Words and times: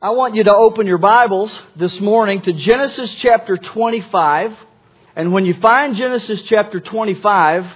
I 0.00 0.10
want 0.10 0.36
you 0.36 0.44
to 0.44 0.54
open 0.54 0.86
your 0.86 0.98
Bibles 0.98 1.52
this 1.74 1.98
morning 1.98 2.40
to 2.42 2.52
Genesis 2.52 3.12
chapter 3.14 3.56
25. 3.56 4.56
And 5.16 5.32
when 5.32 5.44
you 5.44 5.54
find 5.54 5.96
Genesis 5.96 6.40
chapter 6.42 6.78
25, 6.78 7.66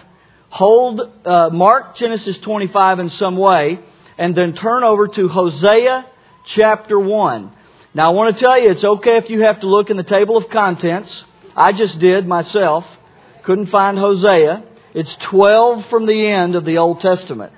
hold, 0.48 1.00
uh, 1.24 1.48
mark 1.48 1.96
Genesis 1.96 2.38
25 2.38 3.00
in 3.00 3.10
some 3.10 3.36
way, 3.36 3.80
and 4.18 4.36
then 4.36 4.52
turn 4.52 4.84
over 4.84 5.08
to 5.08 5.26
Hosea 5.26 6.06
chapter 6.44 6.96
1. 6.96 7.52
Now 7.92 8.12
I 8.12 8.14
want 8.14 8.36
to 8.36 8.40
tell 8.40 8.56
you, 8.56 8.70
it's 8.70 8.84
okay 8.84 9.16
if 9.16 9.28
you 9.28 9.40
have 9.40 9.58
to 9.58 9.66
look 9.66 9.90
in 9.90 9.96
the 9.96 10.04
table 10.04 10.36
of 10.36 10.48
contents. 10.48 11.24
I 11.56 11.72
just 11.72 11.98
did 11.98 12.28
myself. 12.28 12.86
Couldn't 13.42 13.66
find 13.66 13.98
Hosea. 13.98 14.62
It's 14.94 15.16
12 15.22 15.86
from 15.86 16.06
the 16.06 16.28
end 16.28 16.54
of 16.54 16.64
the 16.64 16.78
Old 16.78 17.00
Testament. 17.00 17.52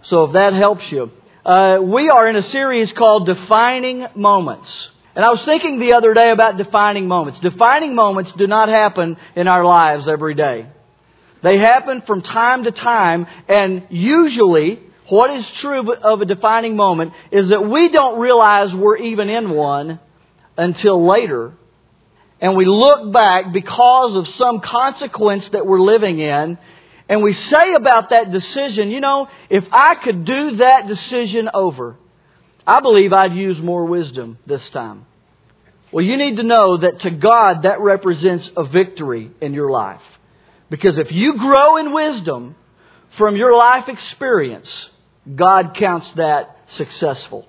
So 0.00 0.24
if 0.24 0.32
that 0.32 0.54
helps 0.54 0.90
you. 0.90 1.12
Uh, 1.48 1.80
we 1.80 2.10
are 2.10 2.28
in 2.28 2.36
a 2.36 2.42
series 2.42 2.92
called 2.92 3.24
Defining 3.24 4.06
Moments. 4.14 4.90
And 5.16 5.24
I 5.24 5.30
was 5.30 5.42
thinking 5.46 5.80
the 5.80 5.94
other 5.94 6.12
day 6.12 6.28
about 6.28 6.58
defining 6.58 7.08
moments. 7.08 7.40
Defining 7.40 7.94
moments 7.94 8.30
do 8.32 8.46
not 8.46 8.68
happen 8.68 9.16
in 9.34 9.48
our 9.48 9.64
lives 9.64 10.06
every 10.08 10.34
day. 10.34 10.66
They 11.42 11.56
happen 11.56 12.02
from 12.02 12.20
time 12.20 12.64
to 12.64 12.70
time, 12.70 13.26
and 13.48 13.86
usually, 13.88 14.78
what 15.08 15.30
is 15.30 15.50
true 15.52 15.90
of 15.90 16.20
a 16.20 16.26
defining 16.26 16.76
moment 16.76 17.14
is 17.30 17.48
that 17.48 17.66
we 17.66 17.88
don't 17.88 18.20
realize 18.20 18.74
we're 18.74 18.98
even 18.98 19.30
in 19.30 19.48
one 19.48 20.00
until 20.58 21.02
later. 21.06 21.54
And 22.42 22.58
we 22.58 22.66
look 22.66 23.10
back 23.10 23.54
because 23.54 24.16
of 24.16 24.28
some 24.28 24.60
consequence 24.60 25.48
that 25.48 25.66
we're 25.66 25.80
living 25.80 26.18
in, 26.18 26.58
and 27.08 27.22
we 27.22 27.32
say 27.32 27.72
about 27.72 28.10
that 28.10 28.30
decision, 28.30 28.90
you 28.90 29.00
know, 29.00 29.28
if 29.48 29.64
I 29.72 29.94
could 29.94 30.24
do 30.24 30.56
that 30.56 30.86
decision 30.86 31.48
over, 31.52 31.96
I 32.66 32.80
believe 32.80 33.12
I'd 33.12 33.32
use 33.32 33.58
more 33.60 33.86
wisdom 33.86 34.38
this 34.46 34.68
time. 34.70 35.06
Well, 35.90 36.04
you 36.04 36.18
need 36.18 36.36
to 36.36 36.42
know 36.42 36.76
that 36.76 37.00
to 37.00 37.10
God 37.10 37.62
that 37.62 37.80
represents 37.80 38.50
a 38.56 38.64
victory 38.64 39.30
in 39.40 39.54
your 39.54 39.70
life. 39.70 40.02
Because 40.68 40.98
if 40.98 41.10
you 41.10 41.38
grow 41.38 41.78
in 41.78 41.94
wisdom 41.94 42.56
from 43.16 43.36
your 43.36 43.56
life 43.56 43.88
experience, 43.88 44.90
God 45.34 45.74
counts 45.74 46.12
that 46.14 46.58
successful. 46.68 47.48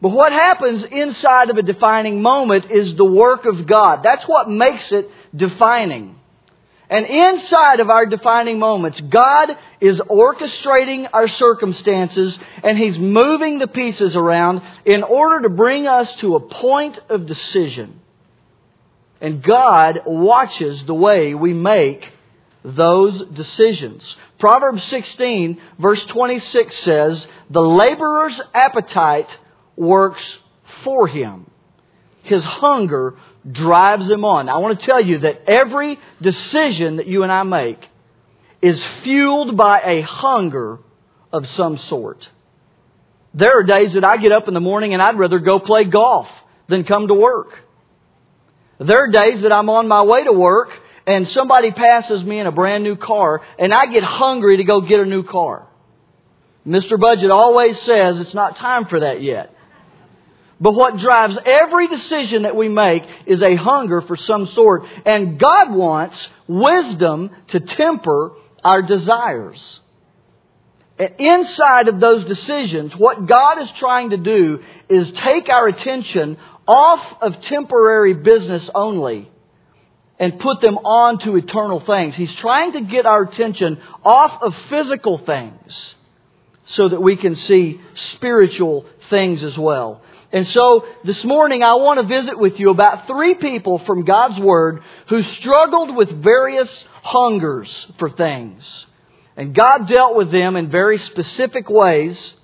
But 0.00 0.08
what 0.08 0.32
happens 0.32 0.84
inside 0.84 1.50
of 1.50 1.56
a 1.56 1.62
defining 1.62 2.20
moment 2.20 2.70
is 2.70 2.96
the 2.96 3.04
work 3.04 3.44
of 3.44 3.66
God. 3.66 4.02
That's 4.02 4.24
what 4.26 4.50
makes 4.50 4.90
it 4.90 5.08
defining. 5.34 6.18
And 6.88 7.06
inside 7.06 7.80
of 7.80 7.90
our 7.90 8.06
defining 8.06 8.58
moments, 8.58 9.00
God 9.00 9.56
is 9.80 9.98
orchestrating 10.00 11.08
our 11.12 11.26
circumstances 11.26 12.38
and 12.62 12.78
He's 12.78 12.98
moving 12.98 13.58
the 13.58 13.66
pieces 13.66 14.14
around 14.14 14.62
in 14.84 15.02
order 15.02 15.42
to 15.42 15.48
bring 15.48 15.86
us 15.86 16.12
to 16.20 16.36
a 16.36 16.40
point 16.40 16.98
of 17.08 17.26
decision. 17.26 18.00
And 19.20 19.42
God 19.42 20.02
watches 20.06 20.84
the 20.84 20.94
way 20.94 21.34
we 21.34 21.52
make 21.54 22.08
those 22.62 23.24
decisions. 23.26 24.16
Proverbs 24.38 24.84
16 24.84 25.60
verse 25.78 26.04
26 26.06 26.76
says, 26.78 27.26
the 27.48 27.62
laborer's 27.62 28.40
appetite 28.52 29.38
works 29.76 30.38
for 30.84 31.06
him. 31.06 31.50
His 32.22 32.42
hunger 32.42 33.16
drives 33.50 34.10
him 34.10 34.24
on. 34.24 34.48
I 34.48 34.58
want 34.58 34.78
to 34.78 34.86
tell 34.86 35.00
you 35.00 35.18
that 35.18 35.48
every 35.48 35.98
decision 36.20 36.96
that 36.96 37.06
you 37.06 37.22
and 37.22 37.30
I 37.30 37.42
make 37.44 37.88
is 38.60 38.82
fueled 39.02 39.56
by 39.56 39.80
a 39.82 40.00
hunger 40.02 40.80
of 41.32 41.46
some 41.48 41.78
sort. 41.78 42.28
There 43.34 43.58
are 43.58 43.62
days 43.62 43.92
that 43.92 44.04
I 44.04 44.16
get 44.16 44.32
up 44.32 44.48
in 44.48 44.54
the 44.54 44.60
morning 44.60 44.94
and 44.94 45.02
I'd 45.02 45.18
rather 45.18 45.38
go 45.38 45.58
play 45.60 45.84
golf 45.84 46.28
than 46.68 46.84
come 46.84 47.08
to 47.08 47.14
work. 47.14 47.62
There 48.78 48.98
are 49.04 49.10
days 49.10 49.42
that 49.42 49.52
I'm 49.52 49.70
on 49.70 49.88
my 49.88 50.02
way 50.02 50.24
to 50.24 50.32
work 50.32 50.70
and 51.06 51.28
somebody 51.28 51.70
passes 51.70 52.24
me 52.24 52.40
in 52.40 52.46
a 52.46 52.52
brand 52.52 52.82
new 52.82 52.96
car 52.96 53.42
and 53.58 53.72
I 53.72 53.86
get 53.86 54.02
hungry 54.02 54.56
to 54.56 54.64
go 54.64 54.80
get 54.80 55.00
a 55.00 55.06
new 55.06 55.22
car. 55.22 55.68
Mr. 56.66 56.98
Budget 56.98 57.30
always 57.30 57.80
says 57.82 58.18
it's 58.18 58.34
not 58.34 58.56
time 58.56 58.86
for 58.86 59.00
that 59.00 59.22
yet. 59.22 59.54
But 60.60 60.72
what 60.72 60.96
drives 60.96 61.36
every 61.44 61.86
decision 61.88 62.42
that 62.42 62.56
we 62.56 62.68
make 62.68 63.04
is 63.26 63.42
a 63.42 63.56
hunger 63.56 64.00
for 64.00 64.16
some 64.16 64.46
sort. 64.46 64.84
And 65.04 65.38
God 65.38 65.72
wants 65.72 66.30
wisdom 66.48 67.30
to 67.48 67.60
temper 67.60 68.32
our 68.64 68.82
desires. 68.82 69.80
And 70.98 71.14
inside 71.18 71.88
of 71.88 72.00
those 72.00 72.24
decisions, 72.24 72.96
what 72.96 73.26
God 73.26 73.60
is 73.60 73.70
trying 73.72 74.10
to 74.10 74.16
do 74.16 74.62
is 74.88 75.12
take 75.12 75.50
our 75.50 75.68
attention 75.68 76.38
off 76.66 77.04
of 77.20 77.40
temporary 77.42 78.14
business 78.14 78.68
only 78.74 79.30
and 80.18 80.40
put 80.40 80.62
them 80.62 80.78
on 80.78 81.18
to 81.18 81.36
eternal 81.36 81.80
things. 81.80 82.16
He's 82.16 82.34
trying 82.34 82.72
to 82.72 82.80
get 82.80 83.04
our 83.04 83.22
attention 83.22 83.78
off 84.02 84.42
of 84.42 84.56
physical 84.70 85.18
things 85.18 85.94
so 86.64 86.88
that 86.88 87.00
we 87.00 87.16
can 87.16 87.36
see 87.36 87.80
spiritual 87.94 88.86
things 89.10 89.42
as 89.42 89.56
well. 89.56 90.02
And 90.32 90.46
so 90.48 90.84
this 91.04 91.24
morning 91.24 91.62
I 91.62 91.74
want 91.74 92.00
to 92.00 92.06
visit 92.06 92.38
with 92.38 92.58
you 92.58 92.70
about 92.70 93.06
three 93.06 93.34
people 93.34 93.78
from 93.80 94.04
God's 94.04 94.38
Word 94.40 94.82
who 95.08 95.22
struggled 95.22 95.94
with 95.94 96.10
various 96.22 96.84
hungers 97.02 97.86
for 97.98 98.10
things. 98.10 98.86
And 99.36 99.54
God 99.54 99.86
dealt 99.86 100.16
with 100.16 100.32
them 100.32 100.56
in 100.56 100.70
very 100.70 100.98
specific 100.98 101.68
ways. 101.68 102.34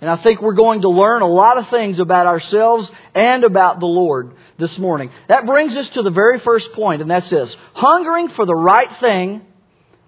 And 0.00 0.10
I 0.10 0.16
think 0.16 0.42
we're 0.42 0.54
going 0.54 0.80
to 0.80 0.88
learn 0.88 1.22
a 1.22 1.28
lot 1.28 1.58
of 1.58 1.68
things 1.68 2.00
about 2.00 2.26
ourselves 2.26 2.90
and 3.14 3.44
about 3.44 3.78
the 3.78 3.86
Lord 3.86 4.32
this 4.58 4.76
morning. 4.78 5.10
That 5.28 5.46
brings 5.46 5.74
us 5.76 5.88
to 5.90 6.02
the 6.02 6.10
very 6.10 6.40
first 6.40 6.72
point, 6.72 7.02
and 7.02 7.10
that's 7.10 7.30
this. 7.30 7.54
Hungering 7.74 8.30
for 8.30 8.44
the 8.44 8.54
right 8.54 8.90
thing 8.98 9.42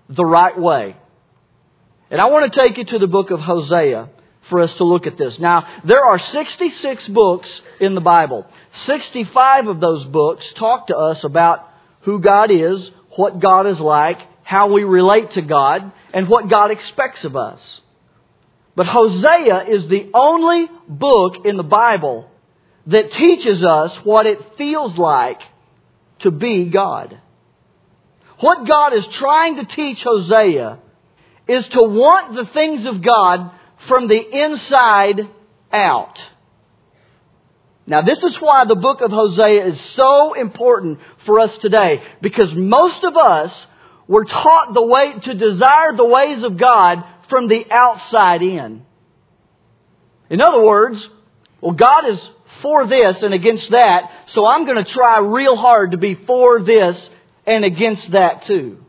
the 0.08 0.24
right 0.24 0.58
way. 0.58 0.97
And 2.10 2.20
I 2.20 2.26
want 2.26 2.53
to 2.53 2.60
take 2.60 2.76
you 2.76 2.84
to 2.84 2.98
the 2.98 3.06
book 3.06 3.30
of 3.30 3.41
Hosea 3.41 4.08
for 4.49 4.60
us 4.60 4.72
to 4.75 4.84
look 4.84 5.06
at 5.06 5.16
this. 5.16 5.38
Now, 5.38 5.66
there 5.84 6.05
are 6.05 6.19
66 6.19 7.09
books 7.09 7.62
in 7.81 7.94
the 7.94 8.00
Bible. 8.00 8.47
65 8.84 9.69
of 9.69 9.81
those 9.81 10.05
books 10.05 10.53
talk 10.55 10.88
to 10.88 10.97
us 10.97 11.25
about 11.25 11.69
who 12.03 12.21
God 12.21 12.50
is, 12.50 12.91
what 13.16 13.41
God 13.41 13.66
is 13.66 13.81
like, 13.81 14.21
how 14.43 14.71
we 14.72 14.84
relate 14.84 15.33
to 15.33 15.43
God, 15.43 15.93
and 16.12 16.28
what 16.28 16.49
God 16.49 16.71
expects 16.71 17.25
of 17.25 17.37
us. 17.37 17.81
But 18.77 18.87
Hosea 18.87 19.66
is 19.69 19.88
the 19.88 20.10
only 20.12 20.69
book 20.88 21.47
in 21.47 21.56
the 21.56 21.62
Bible 21.62 22.31
that 22.87 23.12
teaches 23.12 23.62
us 23.62 23.97
what 24.04 24.27
it 24.27 24.56
feels 24.59 24.99
like 24.99 25.41
to 26.21 26.31
be 26.31 26.66
God. 26.66 27.19
What 28.41 28.66
God 28.66 28.93
is 28.93 29.06
trying 29.06 29.56
to 29.56 29.65
teach 29.65 30.03
Hosea 30.03 30.78
is 31.47 31.66
to 31.69 31.83
want 31.83 32.34
the 32.34 32.47
things 32.47 32.84
of 32.84 33.00
God 33.00 33.50
from 33.87 34.09
the 34.09 34.45
inside 34.45 35.21
out. 35.72 36.22
Now, 37.87 38.00
this 38.00 38.22
is 38.22 38.37
why 38.41 38.65
the 38.65 38.77
book 38.77 39.03
of 39.03 39.11
Hosea 39.11 39.67
is 39.67 39.81
so 39.81 40.33
important 40.33 41.00
for 41.27 41.39
us 41.41 41.56
today, 41.59 42.03
because 42.22 42.55
most 42.55 43.05
of 43.05 43.17
us 43.17 43.67
were 44.09 44.25
taught 44.25 44.72
the 44.72 44.84
way 44.84 45.12
to 45.12 45.34
desire 45.34 45.95
the 45.95 46.06
ways 46.06 46.43
of 46.43 46.56
God 46.56 47.05
from 47.28 47.49
the 47.49 47.67
outside 47.71 48.43
in. 48.43 48.84
In 50.31 50.41
other 50.41 50.65
words, 50.65 51.06
well, 51.61 51.72
God 51.72 52.06
is 52.09 52.31
for 52.62 52.87
this 52.87 53.22
and 53.22 53.34
against 53.34 53.71
that, 53.71 54.11
so 54.27 54.47
I'm 54.47 54.65
going 54.65 54.83
to 54.83 54.91
try 54.91 55.19
real 55.19 55.56
hard 55.56 55.91
to 55.91 55.99
be 55.99 56.15
for 56.15 56.62
this 56.62 57.11
and 57.47 57.65
against 57.65 58.12
that 58.12 58.45
too. 58.45 58.83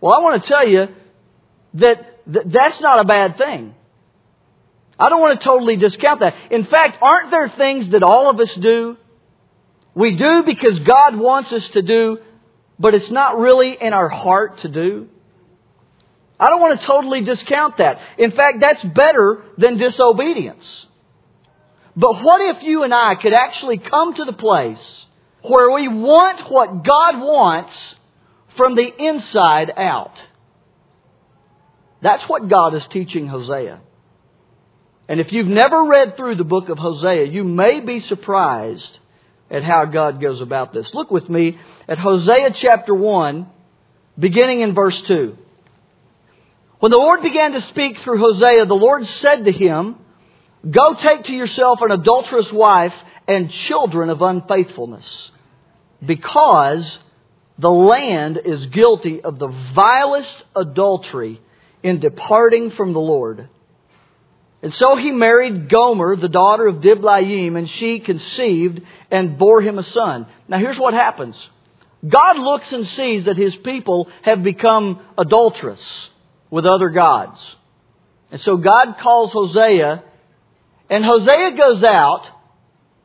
Well, 0.00 0.12
I 0.12 0.22
want 0.22 0.42
to 0.42 0.48
tell 0.48 0.66
you 0.66 0.88
that 1.74 2.11
th- 2.30 2.46
that's 2.46 2.80
not 2.80 2.98
a 2.98 3.04
bad 3.04 3.38
thing. 3.38 3.74
I 4.98 5.08
don't 5.08 5.20
want 5.20 5.40
to 5.40 5.44
totally 5.44 5.76
discount 5.76 6.20
that. 6.20 6.34
In 6.50 6.64
fact, 6.64 6.98
aren't 7.02 7.30
there 7.30 7.48
things 7.48 7.90
that 7.90 8.02
all 8.02 8.30
of 8.30 8.38
us 8.38 8.54
do? 8.54 8.96
We 9.94 10.16
do 10.16 10.42
because 10.44 10.78
God 10.78 11.16
wants 11.16 11.52
us 11.52 11.68
to 11.70 11.82
do, 11.82 12.18
but 12.78 12.94
it's 12.94 13.10
not 13.10 13.38
really 13.38 13.76
in 13.80 13.92
our 13.92 14.08
heart 14.08 14.58
to 14.58 14.68
do. 14.68 15.08
I 16.38 16.48
don't 16.48 16.60
want 16.60 16.80
to 16.80 16.86
totally 16.86 17.22
discount 17.22 17.76
that. 17.76 18.00
In 18.18 18.32
fact, 18.32 18.60
that's 18.60 18.82
better 18.82 19.44
than 19.58 19.76
disobedience. 19.76 20.86
But 21.94 22.22
what 22.22 22.40
if 22.56 22.62
you 22.62 22.84
and 22.84 22.94
I 22.94 23.14
could 23.14 23.34
actually 23.34 23.78
come 23.78 24.14
to 24.14 24.24
the 24.24 24.32
place 24.32 25.06
where 25.42 25.70
we 25.70 25.88
want 25.88 26.50
what 26.50 26.84
God 26.84 27.20
wants 27.20 27.94
from 28.56 28.74
the 28.74 29.04
inside 29.04 29.72
out? 29.76 30.20
That's 32.02 32.28
what 32.28 32.48
God 32.48 32.74
is 32.74 32.84
teaching 32.86 33.28
Hosea. 33.28 33.80
And 35.08 35.20
if 35.20 35.32
you've 35.32 35.46
never 35.46 35.84
read 35.84 36.16
through 36.16 36.34
the 36.34 36.44
book 36.44 36.68
of 36.68 36.78
Hosea, 36.78 37.26
you 37.26 37.44
may 37.44 37.80
be 37.80 38.00
surprised 38.00 38.98
at 39.50 39.62
how 39.62 39.84
God 39.84 40.20
goes 40.20 40.40
about 40.40 40.72
this. 40.72 40.88
Look 40.92 41.10
with 41.10 41.28
me 41.28 41.58
at 41.86 41.98
Hosea 41.98 42.52
chapter 42.54 42.94
1, 42.94 43.46
beginning 44.18 44.62
in 44.62 44.74
verse 44.74 45.00
2. 45.02 45.36
When 46.80 46.90
the 46.90 46.98
Lord 46.98 47.22
began 47.22 47.52
to 47.52 47.60
speak 47.60 47.98
through 47.98 48.18
Hosea, 48.18 48.66
the 48.66 48.74
Lord 48.74 49.06
said 49.06 49.44
to 49.44 49.52
him, 49.52 49.96
Go 50.68 50.94
take 50.94 51.24
to 51.24 51.32
yourself 51.32 51.80
an 51.82 51.92
adulterous 51.92 52.52
wife 52.52 52.94
and 53.28 53.50
children 53.50 54.10
of 54.10 54.22
unfaithfulness, 54.22 55.30
because 56.04 56.98
the 57.58 57.70
land 57.70 58.40
is 58.44 58.66
guilty 58.66 59.22
of 59.22 59.38
the 59.38 59.48
vilest 59.74 60.42
adultery 60.56 61.40
in 61.82 62.00
departing 62.00 62.70
from 62.70 62.92
the 62.92 63.00
Lord. 63.00 63.48
And 64.62 64.72
so 64.72 64.94
he 64.94 65.10
married 65.10 65.68
Gomer, 65.68 66.14
the 66.16 66.28
daughter 66.28 66.66
of 66.66 66.76
Diblaim, 66.76 67.56
and 67.56 67.68
she 67.68 67.98
conceived 67.98 68.80
and 69.10 69.36
bore 69.36 69.60
him 69.60 69.78
a 69.78 69.82
son. 69.82 70.26
Now 70.46 70.58
here's 70.58 70.78
what 70.78 70.94
happens. 70.94 71.36
God 72.06 72.38
looks 72.38 72.72
and 72.72 72.86
sees 72.86 73.24
that 73.24 73.36
his 73.36 73.56
people 73.56 74.08
have 74.22 74.42
become 74.42 75.00
adulterous 75.18 76.10
with 76.50 76.66
other 76.66 76.90
gods. 76.90 77.56
And 78.30 78.40
so 78.40 78.56
God 78.56 78.98
calls 78.98 79.32
Hosea, 79.32 80.04
and 80.88 81.04
Hosea 81.04 81.52
goes 81.52 81.82
out 81.82 82.28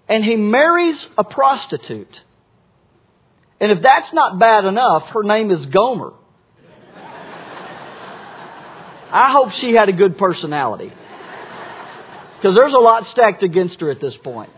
and 0.09 0.23
he 0.23 0.35
marries 0.35 1.05
a 1.17 1.23
prostitute. 1.23 2.21
And 3.59 3.71
if 3.71 3.81
that's 3.81 4.13
not 4.13 4.39
bad 4.39 4.65
enough, 4.65 5.09
her 5.09 5.23
name 5.23 5.51
is 5.51 5.65
Gomer. 5.65 6.13
I 9.11 9.31
hope 9.31 9.51
she 9.51 9.73
had 9.73 9.89
a 9.89 9.93
good 9.93 10.17
personality. 10.17 10.91
Because 12.37 12.55
there's 12.55 12.73
a 12.73 12.79
lot 12.79 13.05
stacked 13.07 13.43
against 13.43 13.81
her 13.81 13.89
at 13.89 13.99
this 13.99 14.15
point. 14.17 14.51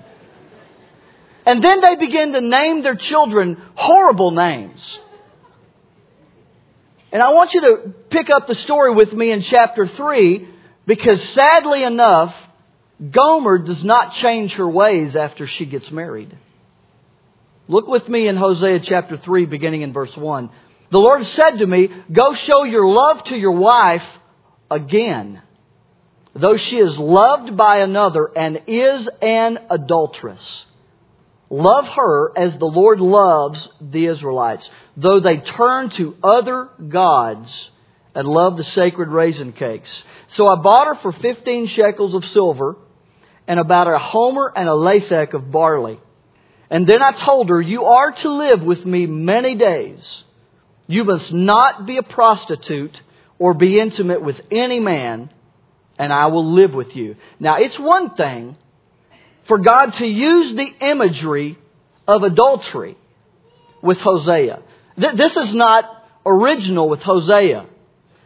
And 1.46 1.64
then 1.64 1.82
they 1.82 1.96
begin 1.96 2.34
to 2.34 2.42
name 2.42 2.84
their 2.84 2.96
children 2.96 3.62
horrible 3.76 4.32
names. 4.32 5.00
And 7.12 7.24
I 7.24 7.34
want 7.34 7.54
you 7.54 7.62
to 7.62 7.94
pick 8.10 8.30
up 8.30 8.48
the 8.48 8.56
story 8.56 8.94
with 8.94 9.12
me 9.14 9.32
in 9.32 9.42
chapter 9.42 9.88
3 9.88 10.48
because 10.86 11.22
sadly 11.30 11.84
enough, 11.84 12.36
Gomer 13.12 13.60
does 13.60 13.84
not 13.84 14.14
change 14.14 14.54
her 14.54 14.68
ways 14.68 15.16
after 15.16 15.48
she 15.48 15.66
gets 15.66 15.90
married. 15.90 16.36
Look 17.68 17.88
with 17.88 18.08
me 18.10 18.28
in 18.28 18.36
Hosea 18.36 18.82
chapter 18.82 19.18
3 19.18 19.46
beginning 19.46 19.84
in 19.84 19.94
verse 19.94 20.16
1. 20.16 20.50
The 20.92 21.00
Lord 21.00 21.26
said 21.26 21.58
to 21.58 21.68
me, 21.68 21.90
Go 22.12 22.34
show 22.34 22.64
your 22.64 22.88
love 22.88 23.24
to 23.26 23.38
your 23.38 23.54
wife 23.54 24.04
again 24.70 25.42
though 26.36 26.58
she 26.58 26.78
is 26.78 26.98
loved 26.98 27.56
by 27.58 27.80
another 27.80 28.32
and 28.36 28.62
is 28.68 29.10
an 29.22 29.60
adulteress. 29.70 30.66
Love 31.50 31.88
her 31.88 32.38
as 32.38 32.58
the 32.58 32.66
Lord 32.66 33.00
loves 33.00 33.68
the 33.82 34.06
Israelites, 34.06 34.70
though 34.96 35.20
they 35.20 35.38
turn 35.38 35.90
to 35.92 36.16
other 36.24 36.70
gods 36.88 37.72
and 38.14 38.28
love 38.28 38.58
the 38.58 38.64
sacred 38.64 39.10
raisin 39.10 39.54
cakes. 39.54 40.04
So 40.28 40.48
I 40.48 40.62
bought 40.62 40.88
her 40.88 40.96
for 40.96 41.12
15 41.12 41.68
shekels 41.68 42.14
of 42.14 42.26
silver 42.26 42.78
and 43.48 43.60
about 43.60 43.88
a 43.88 43.98
homer 43.98 44.52
and 44.56 44.70
a 44.70 44.74
lethek 44.74 45.34
of 45.34 45.52
barley. 45.52 46.00
And 46.70 46.86
then 46.86 47.02
I 47.02 47.14
told 47.14 47.50
her, 47.50 47.60
You 47.60 47.86
are 47.86 48.12
to 48.12 48.30
live 48.30 48.62
with 48.62 48.86
me 48.86 49.08
many 49.08 49.56
days. 49.56 50.24
You 50.86 51.04
must 51.04 51.34
not 51.34 51.88
be 51.88 51.98
a 51.98 52.04
prostitute 52.04 53.00
or 53.40 53.54
be 53.54 53.80
intimate 53.80 54.22
with 54.22 54.40
any 54.52 54.80
man 54.80 55.32
and 55.98 56.14
I 56.14 56.28
will 56.28 56.54
live 56.54 56.74
with 56.74 56.96
you. 56.96 57.18
Now, 57.40 57.58
it's 57.58 57.78
one 57.78 58.16
thing 58.16 58.56
for 59.48 59.58
God 59.58 59.92
to 59.96 60.06
use 60.06 60.54
the 60.54 60.72
imagery 60.82 61.58
of 62.08 62.24
adultery 62.24 62.98
with 63.82 63.98
Hosea. 64.00 64.62
This 64.98 65.36
is 65.36 65.54
not 65.54 65.86
original 66.26 66.88
with 66.88 67.02
Hosea. 67.02 67.66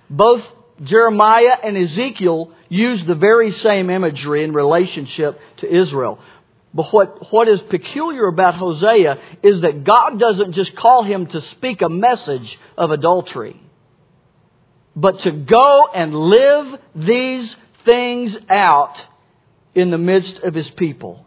Both 0.10 0.44
Jeremiah 0.84 1.58
and 1.64 1.78
Ezekiel 1.78 2.52
use 2.70 3.04
the 3.06 3.16
very 3.16 3.52
same 3.52 3.90
imagery 3.90 4.44
in 4.44 4.54
relationship 4.54 5.40
to 5.58 5.74
Israel. 5.74 6.20
But 6.74 6.92
what, 6.92 7.32
what 7.32 7.48
is 7.48 7.62
peculiar 7.62 8.28
about 8.28 8.56
Hosea 8.56 9.20
is 9.44 9.62
that 9.62 9.84
God 9.84 10.20
doesn't 10.20 10.54
just 10.54 10.76
call 10.76 11.04
him 11.04 11.28
to 11.28 11.42
speak 11.42 11.82
a 11.82 11.90
message 11.90 12.60
of 12.78 12.92
adultery, 12.92 13.60
but 14.96 15.22
to 15.22 15.32
go 15.32 15.88
and 15.94 16.14
live 16.14 16.80
these 16.96 17.56
things 17.86 18.38
out 18.50 19.02
in 19.76 19.92
the 19.92 19.98
midst 19.98 20.38
of 20.38 20.54
his 20.54 20.70
people. 20.72 21.26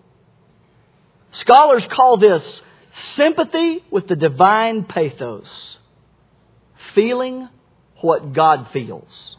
Scholars 1.32 1.86
call 1.90 2.16
this 2.16 2.62
sympathy 3.14 3.84
with 3.90 4.06
the 4.08 4.16
divine 4.16 4.84
pathos, 4.84 5.78
feeling 6.94 7.48
what 8.00 8.32
God 8.32 8.68
feels. 8.72 9.36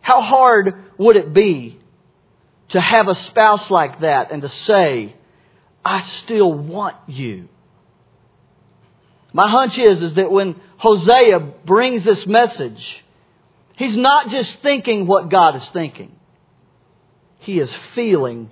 How 0.00 0.20
hard 0.20 0.74
would 0.98 1.16
it 1.16 1.32
be 1.32 1.78
to 2.70 2.80
have 2.80 3.08
a 3.08 3.14
spouse 3.14 3.70
like 3.70 4.00
that 4.00 4.32
and 4.32 4.42
to 4.42 4.48
say, 4.48 5.14
I 5.84 6.02
still 6.02 6.52
want 6.52 6.96
you? 7.06 7.48
My 9.34 9.50
hunch 9.50 9.76
is, 9.78 10.00
is 10.00 10.14
that 10.14 10.30
when 10.30 10.54
Hosea 10.78 11.40
brings 11.40 12.04
this 12.04 12.24
message, 12.24 13.04
He's 13.76 13.96
not 13.96 14.28
just 14.28 14.60
thinking 14.62 15.08
what 15.08 15.28
God 15.28 15.56
is 15.56 15.68
thinking. 15.70 16.14
He 17.40 17.58
is 17.58 17.74
feeling 17.94 18.50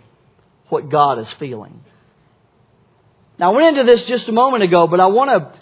what 0.69 0.88
God 0.88 1.20
is 1.20 1.31
feeling. 1.38 1.84
Now, 3.38 3.52
I 3.52 3.55
went 3.55 3.79
into 3.79 3.90
this 3.90 4.02
just 4.05 4.29
a 4.29 4.32
moment 4.32 4.64
ago, 4.64 4.88
but 4.88 4.99
I 4.99 5.06
want 5.06 5.31
to, 5.31 5.61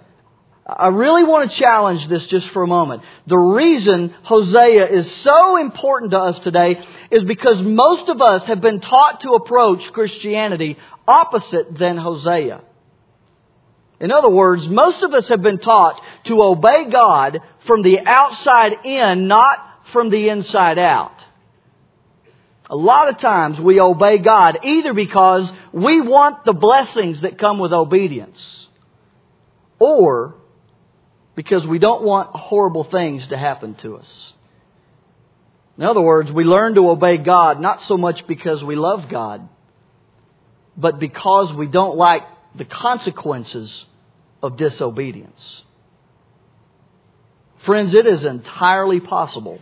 I 0.67 0.88
really 0.88 1.25
want 1.25 1.50
to 1.50 1.56
challenge 1.56 2.08
this 2.08 2.26
just 2.26 2.49
for 2.52 2.62
a 2.62 2.67
moment. 2.67 3.02
The 3.26 3.37
reason 3.37 4.14
Hosea 4.22 4.88
is 4.88 5.11
so 5.17 5.58
important 5.58 6.12
to 6.12 6.19
us 6.19 6.38
today 6.38 6.82
is 7.11 7.25
because 7.25 7.61
most 7.61 8.08
of 8.08 8.22
us 8.22 8.44
have 8.46 8.62
been 8.62 8.81
taught 8.81 9.20
to 9.20 9.32
approach 9.32 9.93
Christianity 9.93 10.78
opposite 11.06 11.76
than 11.76 11.99
Hosea. 11.99 12.62
In 14.00 14.11
other 14.11 14.31
words, 14.31 14.67
most 14.67 15.02
of 15.02 15.12
us 15.12 15.29
have 15.29 15.43
been 15.43 15.58
taught 15.58 16.00
to 16.25 16.43
obey 16.43 16.88
God 16.91 17.41
from 17.67 17.82
the 17.82 18.00
outside 18.00 18.73
in, 18.85 19.29
not 19.29 19.58
from 19.93 20.08
the 20.08 20.31
inside 20.31 20.79
out. 20.79 21.12
A 22.70 22.76
lot 22.76 23.08
of 23.08 23.19
times 23.19 23.61
we 23.61 23.79
obey 23.81 24.19
God 24.19 24.61
either 24.64 24.94
because 24.94 25.52
we 25.73 26.00
want 26.00 26.44
the 26.44 26.52
blessings 26.52 27.20
that 27.23 27.37
come 27.37 27.58
with 27.58 27.73
obedience 27.73 28.69
or 29.79 30.37
because 31.35 31.67
we 31.67 31.79
don't 31.79 32.03
want 32.03 32.31
horrible 32.31 32.85
things 32.85 33.26
to 33.29 33.37
happen 33.37 33.75
to 33.76 33.96
us. 33.96 34.32
In 35.76 35.85
other 35.85 36.00
words, 36.00 36.31
we 36.31 36.44
learn 36.44 36.75
to 36.75 36.88
obey 36.91 37.17
God 37.19 37.61
not 37.61 37.82
so 37.82 37.96
much 37.96 38.26
because 38.26 38.62
we 38.62 38.76
love 38.76 39.08
God, 39.08 39.49
but 40.76 40.99
because 40.99 41.53
we 41.55 41.67
don't 41.67 41.96
like 41.96 42.22
the 42.55 42.65
consequences 42.65 43.86
of 44.43 44.56
disobedience. 44.56 45.63
Friends, 47.65 47.94
it 47.94 48.06
is 48.06 48.25
entirely 48.25 49.01
possible 49.01 49.61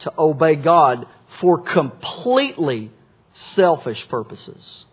to 0.00 0.12
obey 0.18 0.56
God 0.56 1.06
for 1.40 1.60
completely 1.60 2.90
selfish 3.34 4.08
purposes. 4.08 4.84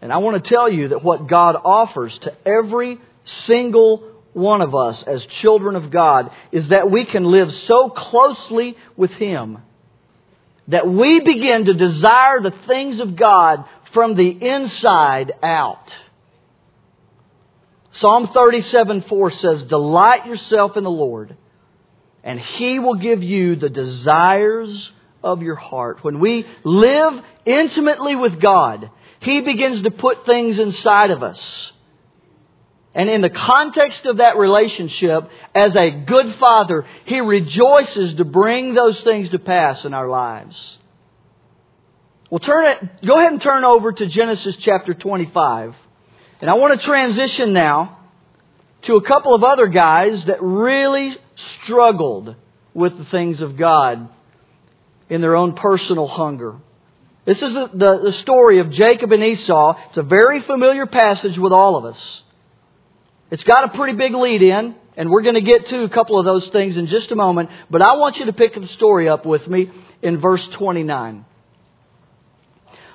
And 0.00 0.12
I 0.12 0.18
want 0.18 0.42
to 0.42 0.48
tell 0.48 0.70
you 0.70 0.88
that 0.88 1.02
what 1.02 1.26
God 1.26 1.56
offers 1.64 2.16
to 2.20 2.34
every 2.46 2.98
single 3.24 4.12
one 4.32 4.60
of 4.60 4.74
us 4.74 5.02
as 5.02 5.24
children 5.26 5.76
of 5.76 5.90
God 5.90 6.30
is 6.52 6.68
that 6.68 6.90
we 6.90 7.04
can 7.06 7.24
live 7.24 7.52
so 7.52 7.88
closely 7.88 8.76
with 8.96 9.10
Him 9.12 9.58
that 10.68 10.86
we 10.88 11.20
begin 11.20 11.64
to 11.64 11.74
desire 11.74 12.40
the 12.40 12.54
things 12.66 13.00
of 13.00 13.16
God 13.16 13.64
from 13.92 14.14
the 14.14 14.28
inside 14.28 15.32
out. 15.42 15.94
Psalm 17.98 18.28
37 18.28 19.02
4 19.02 19.30
says, 19.30 19.62
Delight 19.62 20.26
yourself 20.26 20.76
in 20.76 20.84
the 20.84 20.90
Lord, 20.90 21.36
and 22.22 22.38
He 22.38 22.78
will 22.78 22.96
give 22.96 23.22
you 23.22 23.56
the 23.56 23.70
desires 23.70 24.92
of 25.22 25.42
your 25.42 25.54
heart. 25.54 26.04
When 26.04 26.20
we 26.20 26.46
live 26.62 27.22
intimately 27.44 28.14
with 28.14 28.40
God, 28.40 28.90
He 29.20 29.40
begins 29.40 29.82
to 29.82 29.90
put 29.90 30.26
things 30.26 30.58
inside 30.58 31.10
of 31.10 31.22
us. 31.22 31.72
And 32.94 33.10
in 33.10 33.20
the 33.20 33.30
context 33.30 34.06
of 34.06 34.18
that 34.18 34.36
relationship, 34.36 35.28
as 35.54 35.74
a 35.74 35.90
good 35.90 36.34
father, 36.36 36.86
He 37.06 37.20
rejoices 37.20 38.14
to 38.14 38.24
bring 38.24 38.74
those 38.74 39.00
things 39.02 39.30
to 39.30 39.38
pass 39.38 39.84
in 39.84 39.94
our 39.94 40.08
lives. 40.08 40.78
Well, 42.30 42.40
turn 42.40 42.64
it, 42.66 43.06
go 43.06 43.18
ahead 43.18 43.32
and 43.32 43.40
turn 43.40 43.64
over 43.64 43.92
to 43.92 44.06
Genesis 44.06 44.56
chapter 44.56 44.92
25. 44.92 45.74
And 46.40 46.50
I 46.50 46.54
want 46.54 46.78
to 46.78 46.86
transition 46.86 47.52
now 47.52 47.98
to 48.82 48.96
a 48.96 49.02
couple 49.02 49.34
of 49.34 49.42
other 49.42 49.66
guys 49.68 50.24
that 50.26 50.42
really 50.42 51.16
struggled 51.34 52.36
with 52.74 52.96
the 52.98 53.04
things 53.06 53.40
of 53.40 53.56
God 53.56 54.08
in 55.08 55.20
their 55.20 55.34
own 55.34 55.54
personal 55.54 56.06
hunger. 56.06 56.56
This 57.24 57.42
is 57.42 57.54
the, 57.54 57.70
the, 57.72 58.00
the, 58.04 58.12
story 58.12 58.60
of 58.60 58.70
Jacob 58.70 59.10
and 59.12 59.22
Esau. 59.22 59.76
It's 59.88 59.96
a 59.96 60.02
very 60.02 60.42
familiar 60.42 60.86
passage 60.86 61.36
with 61.38 61.52
all 61.52 61.76
of 61.76 61.84
us. 61.84 62.22
It's 63.30 63.42
got 63.42 63.64
a 63.64 63.76
pretty 63.76 63.98
big 63.98 64.14
lead 64.14 64.42
in, 64.42 64.76
and 64.96 65.10
we're 65.10 65.22
going 65.22 65.34
to 65.34 65.40
get 65.40 65.66
to 65.68 65.82
a 65.82 65.88
couple 65.88 66.20
of 66.20 66.24
those 66.24 66.46
things 66.48 66.76
in 66.76 66.86
just 66.86 67.10
a 67.10 67.16
moment. 67.16 67.50
But 67.68 67.82
I 67.82 67.96
want 67.96 68.18
you 68.18 68.26
to 68.26 68.32
pick 68.32 68.54
the 68.54 68.68
story 68.68 69.08
up 69.08 69.26
with 69.26 69.48
me 69.48 69.70
in 70.02 70.20
verse 70.20 70.46
29. 70.48 71.24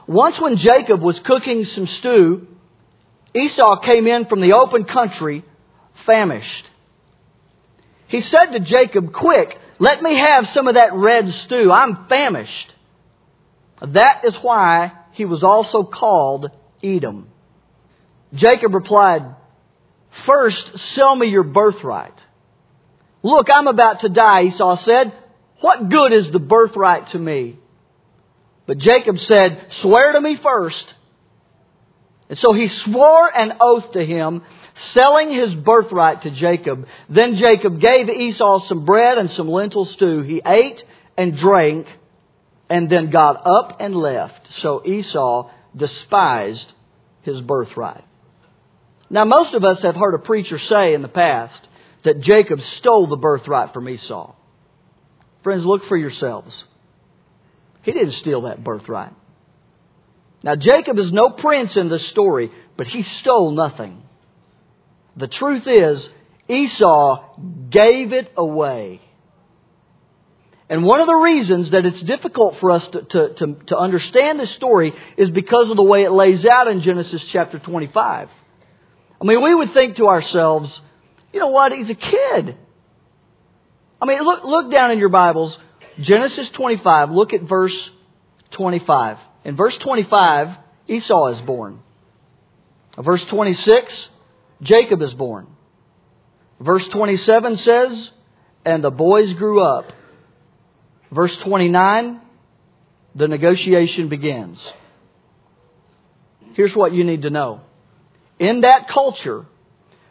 Once 0.08 0.40
when 0.40 0.56
Jacob 0.56 1.02
was 1.02 1.20
cooking 1.20 1.66
some 1.66 1.88
stew, 1.88 2.48
Esau 3.34 3.78
came 3.78 4.08
in 4.08 4.26
from 4.26 4.42
the 4.42 4.54
open 4.54 4.84
country 4.84 5.44
famished. 6.06 6.66
He 8.08 8.22
said 8.22 8.48
to 8.48 8.60
Jacob, 8.60 9.14
Quick, 9.14 9.58
let 9.80 10.02
me 10.04 10.16
have 10.16 10.50
some 10.50 10.68
of 10.68 10.76
that 10.76 10.94
red 10.94 11.34
stew. 11.34 11.72
I'm 11.72 12.08
famished. 12.08 12.74
That 13.82 14.26
is 14.26 14.36
why 14.42 14.92
he 15.14 15.26
was 15.26 15.44
also 15.44 15.84
called 15.84 16.52
Edom. 16.84 17.30
Jacob 18.34 18.74
replied, 18.74 19.24
First, 20.26 20.78
sell 20.94 21.16
me 21.16 21.28
your 21.28 21.44
birthright. 21.44 22.14
Look, 23.24 23.48
I'm 23.54 23.68
about 23.68 24.02
to 24.02 24.10
die, 24.10 24.44
Esau 24.44 24.76
said. 24.78 25.14
What 25.62 25.90
good 25.90 26.12
is 26.12 26.32
the 26.32 26.40
birthright 26.40 27.08
to 27.10 27.20
me? 27.20 27.60
But 28.66 28.78
Jacob 28.78 29.20
said, 29.20 29.68
Swear 29.70 30.14
to 30.14 30.22
me 30.22 30.36
first. 30.36 30.94
And 32.32 32.40
so 32.40 32.54
he 32.54 32.70
swore 32.70 33.28
an 33.28 33.58
oath 33.60 33.92
to 33.92 34.06
him, 34.06 34.44
selling 34.94 35.34
his 35.34 35.54
birthright 35.54 36.22
to 36.22 36.32
Jacob. 36.32 36.88
Then 37.10 37.36
Jacob 37.36 37.82
gave 37.82 38.10
Esau 38.10 38.62
some 38.62 38.86
bread 38.86 39.18
and 39.18 39.30
some 39.30 39.50
lentil 39.50 39.84
stew. 39.84 40.22
He 40.22 40.42
ate 40.46 40.82
and 41.18 41.36
drank 41.36 41.88
and 42.70 42.90
then 42.90 43.10
got 43.10 43.46
up 43.46 43.82
and 43.82 43.94
left. 43.94 44.54
So 44.54 44.82
Esau 44.86 45.52
despised 45.76 46.72
his 47.24 47.42
birthright. 47.42 48.06
Now, 49.10 49.26
most 49.26 49.54
of 49.54 49.66
us 49.66 49.82
have 49.82 49.96
heard 49.96 50.14
a 50.14 50.20
preacher 50.20 50.58
say 50.58 50.94
in 50.94 51.02
the 51.02 51.10
past 51.10 51.68
that 52.04 52.22
Jacob 52.22 52.62
stole 52.62 53.08
the 53.08 53.18
birthright 53.18 53.74
from 53.74 53.90
Esau. 53.90 54.34
Friends, 55.44 55.66
look 55.66 55.84
for 55.84 55.98
yourselves. 55.98 56.64
He 57.82 57.92
didn't 57.92 58.14
steal 58.14 58.44
that 58.44 58.64
birthright. 58.64 59.12
Now, 60.44 60.56
Jacob 60.56 60.98
is 60.98 61.12
no 61.12 61.30
prince 61.30 61.78
in 61.78 61.90
this 61.90 62.08
story, 62.08 62.52
but 62.76 62.88
he 62.88 63.04
stole 63.04 63.52
nothing. 63.52 64.02
The 65.16 65.28
truth 65.28 65.68
is, 65.68 66.10
Esau 66.48 67.38
gave 67.70 68.12
it 68.14 68.32
away. 68.36 69.02
And 70.70 70.84
one 70.86 71.02
of 71.02 71.08
the 71.08 71.16
reasons 71.16 71.72
that 71.72 71.86
it's 71.86 72.02
difficult 72.02 72.58
for 72.60 72.72
us 72.72 72.88
to, 72.88 73.02
to, 73.02 73.34
to, 73.34 73.56
to, 73.68 73.78
understand 73.78 74.40
this 74.40 74.52
story 74.52 74.94
is 75.18 75.30
because 75.30 75.70
of 75.70 75.76
the 75.76 75.84
way 75.84 76.04
it 76.04 76.12
lays 76.12 76.46
out 76.46 76.68
in 76.70 76.82
Genesis 76.82 77.24
chapter 77.26 77.60
25. 77.60 78.30
I 79.20 79.26
mean, 79.26 79.44
we 79.44 79.54
would 79.54 79.74
think 79.74 79.98
to 79.98 80.08
ourselves, 80.08 80.82
you 81.34 81.42
know 81.42 81.50
what, 81.50 81.74
he's 81.74 81.90
a 81.90 81.96
kid. 81.96 82.56
I 84.02 84.06
mean, 84.06 84.22
look, 84.22 84.46
look 84.46 84.72
down 84.72 84.92
in 84.92 84.98
your 84.98 85.10
Bibles, 85.10 85.58
Genesis 86.00 86.48
25, 86.50 87.12
look 87.12 87.34
at 87.34 87.42
verse 87.42 87.92
25. 88.52 89.18
In 89.44 89.56
verse 89.56 89.78
25, 89.78 90.56
Esau 90.88 91.28
is 91.28 91.42
born. 91.42 91.80
Verse 92.98 93.24
26, 93.26 94.10
Jacob 94.62 95.02
is 95.02 95.14
born. 95.14 95.48
Verse 96.60 96.88
27 96.90 97.58
says, 97.58 98.12
and 98.66 98.84
the 98.84 98.92
boys 98.92 99.34
grew 99.34 99.62
up. 99.62 99.92
Verse 101.12 101.36
29, 101.40 102.22
the 103.16 103.28
negotiation 103.28 104.10
begins. 104.10 104.64
Here's 106.54 106.76
what 106.76 106.94
you 106.94 107.04
need 107.04 107.24
to 107.24 107.30
know. 107.30 107.62
In 108.40 108.62
that 108.62 108.88
culture, 108.88 109.46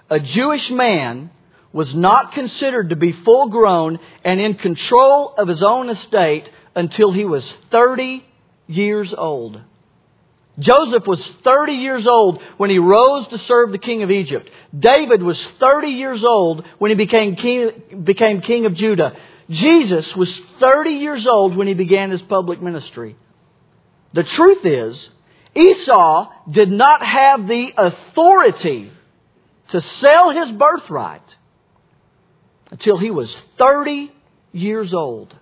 a 0.08 0.18
Jewish 0.18 0.70
man 0.70 1.30
was 1.72 1.94
not 1.94 2.32
considered 2.32 2.90
to 2.90 2.96
be 2.96 3.12
full 3.12 3.48
grown 3.48 4.00
and 4.24 4.40
in 4.40 4.54
control 4.54 5.32
of 5.36 5.46
his 5.46 5.62
own 5.62 5.88
estate 5.88 6.50
until 6.74 7.12
he 7.12 7.24
was 7.24 7.48
30 7.70 8.24
years 8.70 9.12
old. 9.12 9.60
Joseph 10.58 11.06
was 11.06 11.26
30 11.42 11.72
years 11.72 12.06
old 12.06 12.42
when 12.58 12.70
he 12.70 12.78
rose 12.78 13.26
to 13.28 13.38
serve 13.38 13.72
the 13.72 13.78
king 13.78 14.02
of 14.02 14.10
Egypt. 14.10 14.50
David 14.78 15.22
was 15.22 15.42
30 15.58 15.88
years 15.88 16.22
old 16.24 16.64
when 16.78 16.90
he 16.90 16.96
became 16.96 17.36
king, 17.36 18.02
became 18.04 18.40
king 18.42 18.66
of 18.66 18.74
Judah. 18.74 19.16
Jesus 19.48 20.14
was 20.14 20.40
30 20.60 20.90
years 20.90 21.26
old 21.26 21.56
when 21.56 21.66
he 21.66 21.74
began 21.74 22.10
his 22.10 22.22
public 22.22 22.60
ministry. 22.60 23.16
The 24.12 24.22
truth 24.22 24.64
is, 24.64 25.10
Esau 25.54 26.30
did 26.50 26.70
not 26.70 27.04
have 27.04 27.46
the 27.46 27.72
authority 27.76 28.92
to 29.70 29.80
sell 29.80 30.30
his 30.30 30.52
birthright 30.52 31.36
until 32.70 32.98
he 32.98 33.10
was 33.10 33.34
30 33.58 34.12
years 34.52 34.92
old. 34.92 35.34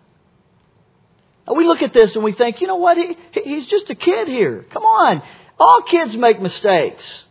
We 1.55 1.67
look 1.67 1.83
at 1.83 1.93
this 1.93 2.14
and 2.14 2.25
we 2.25 2.33
think, 2.33 2.61
you 2.61 2.67
know 2.67 2.76
what? 2.76 2.97
He, 2.97 3.17
he's 3.45 3.67
just 3.67 3.90
a 3.90 3.95
kid 3.95 4.28
here. 4.28 4.64
Come 4.71 4.85
on. 4.85 5.23
All 5.59 5.83
kids 5.83 6.14
make 6.14 6.40
mistakes. 6.40 7.25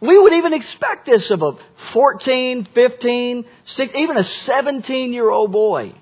We 0.00 0.18
would 0.18 0.34
even 0.34 0.52
expect 0.52 1.06
this 1.06 1.30
of 1.30 1.42
a 1.42 1.56
14, 1.92 2.68
15, 2.74 3.44
16, 3.66 3.96
even 3.96 4.16
a 4.16 4.24
17 4.24 5.12
year 5.12 5.30
old 5.30 5.52
boy. 5.52 5.94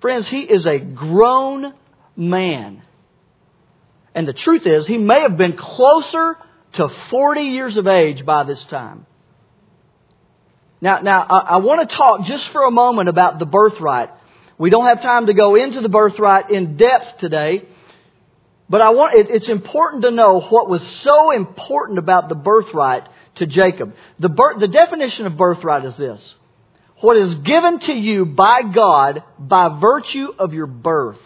Friends, 0.00 0.26
he 0.26 0.40
is 0.40 0.66
a 0.66 0.78
grown 0.78 1.74
man. 2.16 2.82
And 4.14 4.26
the 4.26 4.32
truth 4.32 4.66
is, 4.66 4.86
he 4.86 4.98
may 4.98 5.20
have 5.20 5.36
been 5.36 5.56
closer 5.56 6.38
to 6.74 6.88
40 7.10 7.42
years 7.42 7.76
of 7.76 7.86
age 7.86 8.24
by 8.24 8.44
this 8.44 8.62
time. 8.64 9.06
Now, 10.80 11.00
now 11.00 11.26
I, 11.28 11.38
I 11.38 11.56
want 11.58 11.88
to 11.88 11.96
talk 11.96 12.24
just 12.24 12.48
for 12.50 12.62
a 12.64 12.70
moment 12.70 13.08
about 13.08 13.38
the 13.38 13.46
birthright. 13.46 14.10
We 14.62 14.70
don't 14.70 14.86
have 14.86 15.02
time 15.02 15.26
to 15.26 15.34
go 15.34 15.56
into 15.56 15.80
the 15.80 15.88
birthright 15.88 16.52
in 16.52 16.76
depth 16.76 17.18
today, 17.18 17.66
but 18.70 18.80
I 18.80 18.90
want, 18.90 19.14
it, 19.14 19.28
it's 19.28 19.48
important 19.48 20.04
to 20.04 20.12
know 20.12 20.38
what 20.38 20.70
was 20.70 20.86
so 21.00 21.32
important 21.32 21.98
about 21.98 22.28
the 22.28 22.36
birthright 22.36 23.02
to 23.34 23.46
Jacob. 23.46 23.96
The, 24.20 24.28
the 24.60 24.68
definition 24.68 25.26
of 25.26 25.36
birthright 25.36 25.84
is 25.84 25.96
this. 25.96 26.36
What 27.00 27.16
is 27.16 27.34
given 27.34 27.80
to 27.80 27.92
you 27.92 28.24
by 28.24 28.62
God 28.62 29.24
by 29.36 29.80
virtue 29.80 30.28
of 30.38 30.54
your 30.54 30.68
birth. 30.68 31.18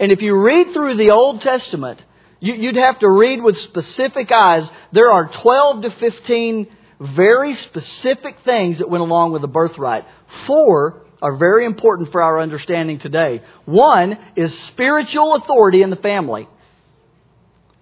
And 0.00 0.10
if 0.10 0.20
you 0.20 0.34
read 0.34 0.72
through 0.72 0.96
the 0.96 1.12
Old 1.12 1.42
Testament, 1.42 2.02
you, 2.40 2.66
would 2.66 2.74
have 2.74 2.98
to 2.98 3.08
read 3.08 3.44
with 3.44 3.58
specific 3.58 4.32
eyes. 4.32 4.68
There 4.90 5.12
are 5.12 5.28
12 5.28 5.82
to 5.82 5.90
15 5.92 6.66
very 6.98 7.54
specific 7.54 8.38
things 8.44 8.78
that 8.78 8.90
went 8.90 9.02
along 9.02 9.30
with 9.30 9.42
the 9.42 9.48
birthright. 9.48 10.04
Four 10.48 11.04
are 11.22 11.36
very 11.36 11.66
important 11.66 12.12
for 12.12 12.22
our 12.22 12.40
understanding 12.40 12.98
today. 12.98 13.42
One 13.64 14.18
is 14.36 14.58
spiritual 14.60 15.34
authority 15.34 15.82
in 15.82 15.90
the 15.90 15.96
family. 15.96 16.48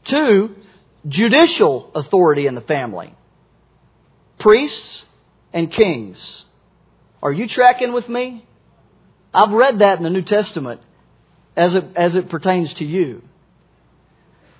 Two, 0.05 0.57
judicial 1.07 1.91
authority 1.95 2.47
in 2.47 2.55
the 2.55 2.61
family. 2.63 3.15
Priests 4.39 5.05
and 5.53 5.73
kings. 5.73 6.45
Are 7.23 7.33
you 7.33 7.49
tracking 7.49 7.93
with 7.93 8.09
me? 8.09 8.45
I've 9.33 9.53
read 9.53 9.81
that 9.81 9.99
in 9.99 10.05
the 10.05 10.11
New 10.11 10.23
Testament 10.23 10.81
as 11.57 11.75
it, 11.75 11.85
as 11.97 12.15
it 12.15 12.29
pertains 12.29 12.73
to 12.75 12.85
you. 12.85 13.23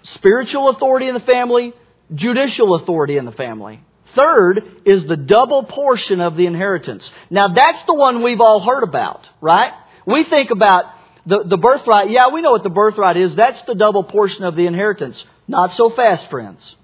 Spiritual 0.03 0.71
authority 0.71 1.09
in 1.09 1.15
the 1.15 1.21
family, 1.21 1.73
judicial 2.15 2.75
authority 2.75 3.17
in 3.17 3.25
the 3.25 3.33
family. 3.33 3.81
Third 4.15 4.83
is 4.85 5.07
the 5.07 5.17
double 5.17 5.65
portion 5.65 6.21
of 6.21 6.37
the 6.37 6.47
inheritance. 6.47 7.11
Now 7.31 7.49
that's 7.49 7.83
the 7.83 7.95
one 7.95 8.23
we've 8.23 8.41
all 8.41 8.61
heard 8.61 8.83
about, 8.83 9.29
right? 9.41 9.73
We 10.07 10.25
think 10.25 10.51
about 10.51 10.87
the, 11.27 11.45
the 11.45 11.59
birthright. 11.59 12.11
Yeah, 12.11 12.29
we 12.29 12.41
know 12.41 12.53
what 12.53 12.63
the 12.63 12.71
birthright 12.71 13.17
is. 13.17 13.37
That's 13.37 13.61
the 13.63 13.75
double 13.75 14.03
portion 14.05 14.45
of 14.45 14.57
the 14.57 14.67
inheritance. 14.67 15.25
Not 15.47 15.73
so 15.75 15.91
fast, 15.91 16.31
friends. 16.31 16.77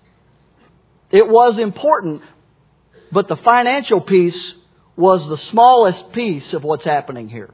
It 1.11 1.27
was 1.29 1.59
important, 1.59 2.23
but 3.11 3.29
the 3.29 3.37
financial 3.37 4.01
piece 4.01 4.55
was 4.97 5.27
the 5.29 5.39
smallest 5.39 6.13
piece 6.13 6.53
of 6.53 6.63
what's 6.63 6.85
happening 6.85 7.29
here. 7.29 7.53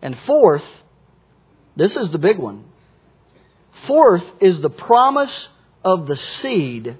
And 0.00 0.18
fourth, 0.26 0.64
this 1.76 1.96
is 1.96 2.10
the 2.10 2.18
big 2.18 2.38
one. 2.38 2.64
Fourth 3.86 4.24
is 4.40 4.60
the 4.60 4.70
promise 4.70 5.48
of 5.84 6.06
the 6.06 6.16
seed 6.16 6.96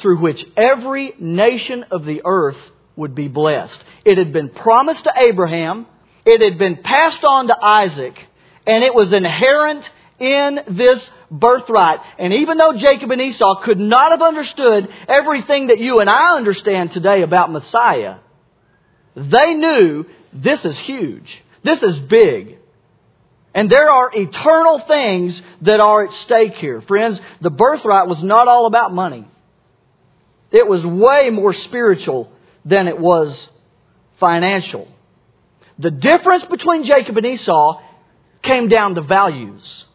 through 0.00 0.20
which 0.20 0.44
every 0.56 1.14
nation 1.18 1.84
of 1.90 2.04
the 2.04 2.22
earth 2.24 2.58
would 2.96 3.14
be 3.14 3.28
blessed. 3.28 3.82
It 4.04 4.18
had 4.18 4.32
been 4.32 4.50
promised 4.50 5.04
to 5.04 5.12
Abraham, 5.16 5.86
it 6.24 6.40
had 6.42 6.58
been 6.58 6.76
passed 6.82 7.24
on 7.24 7.48
to 7.48 7.64
Isaac, 7.64 8.14
and 8.66 8.84
it 8.84 8.94
was 8.94 9.12
inherent 9.12 9.88
in 10.18 10.60
this 10.68 11.10
birthright. 11.30 12.00
And 12.18 12.32
even 12.32 12.58
though 12.58 12.74
Jacob 12.74 13.10
and 13.10 13.20
Esau 13.20 13.62
could 13.62 13.78
not 13.78 14.12
have 14.12 14.22
understood 14.22 14.88
everything 15.08 15.68
that 15.68 15.78
you 15.78 16.00
and 16.00 16.08
I 16.08 16.36
understand 16.36 16.92
today 16.92 17.22
about 17.22 17.50
Messiah, 17.50 18.18
they 19.16 19.54
knew 19.54 20.06
this 20.32 20.64
is 20.64 20.78
huge. 20.78 21.42
This 21.62 21.82
is 21.82 21.98
big. 21.98 22.58
And 23.54 23.68
there 23.68 23.90
are 23.90 24.10
eternal 24.14 24.78
things 24.78 25.40
that 25.62 25.80
are 25.80 26.06
at 26.06 26.12
stake 26.12 26.54
here. 26.54 26.80
Friends, 26.80 27.20
the 27.40 27.50
birthright 27.50 28.08
was 28.08 28.22
not 28.22 28.48
all 28.48 28.66
about 28.66 28.94
money. 28.94 29.26
It 30.52 30.68
was 30.68 30.84
way 30.84 31.30
more 31.30 31.54
spiritual 31.54 32.30
than 32.64 32.86
it 32.86 32.98
was 32.98 33.48
financial. 34.20 34.86
The 35.78 35.90
difference 35.90 36.44
between 36.44 36.84
Jacob 36.84 37.16
and 37.16 37.26
Esau 37.26 37.80
came 38.42 38.68
down 38.68 38.94
to 38.94 39.00
values. 39.00 39.86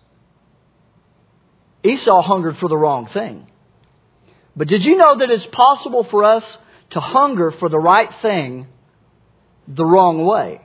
Esau 1.84 2.22
hungered 2.22 2.58
for 2.58 2.68
the 2.68 2.78
wrong 2.78 3.06
thing. 3.08 3.48
But 4.56 4.68
did 4.68 4.84
you 4.84 4.98
know 4.98 5.16
that 5.18 5.30
it's 5.30 5.46
possible 5.46 6.04
for 6.04 6.24
us 6.24 6.58
to 6.90 7.00
hunger 7.00 7.52
for 7.52 7.70
the 7.70 7.80
right 7.80 8.10
thing 8.22 8.68
the 9.68 9.86
wrong 9.86 10.26
way? 10.26 10.62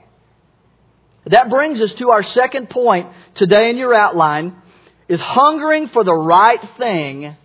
That 1.25 1.49
brings 1.49 1.79
us 1.79 1.93
to 1.93 2.09
our 2.09 2.23
second 2.23 2.69
point 2.69 3.07
today 3.35 3.69
in 3.69 3.77
your 3.77 3.93
outline 3.93 4.55
is 5.07 5.21
hungering 5.21 5.87
for 5.89 6.03
the 6.03 6.13
right 6.13 6.59
thing 6.77 7.37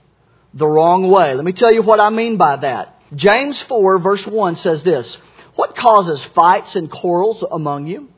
the 0.54 0.66
wrong 0.66 1.10
way. 1.10 1.34
Let 1.34 1.44
me 1.44 1.52
tell 1.52 1.72
you 1.72 1.82
what 1.82 2.00
I 2.00 2.10
mean 2.10 2.36
by 2.36 2.56
that. 2.56 3.00
James 3.14 3.60
4 3.62 3.98
verse 3.98 4.26
1 4.26 4.56
says 4.56 4.82
this, 4.82 5.16
What 5.54 5.76
causes 5.76 6.22
fights 6.34 6.74
and 6.76 6.90
quarrels 6.90 7.44
among 7.50 7.86
you? 7.86 8.08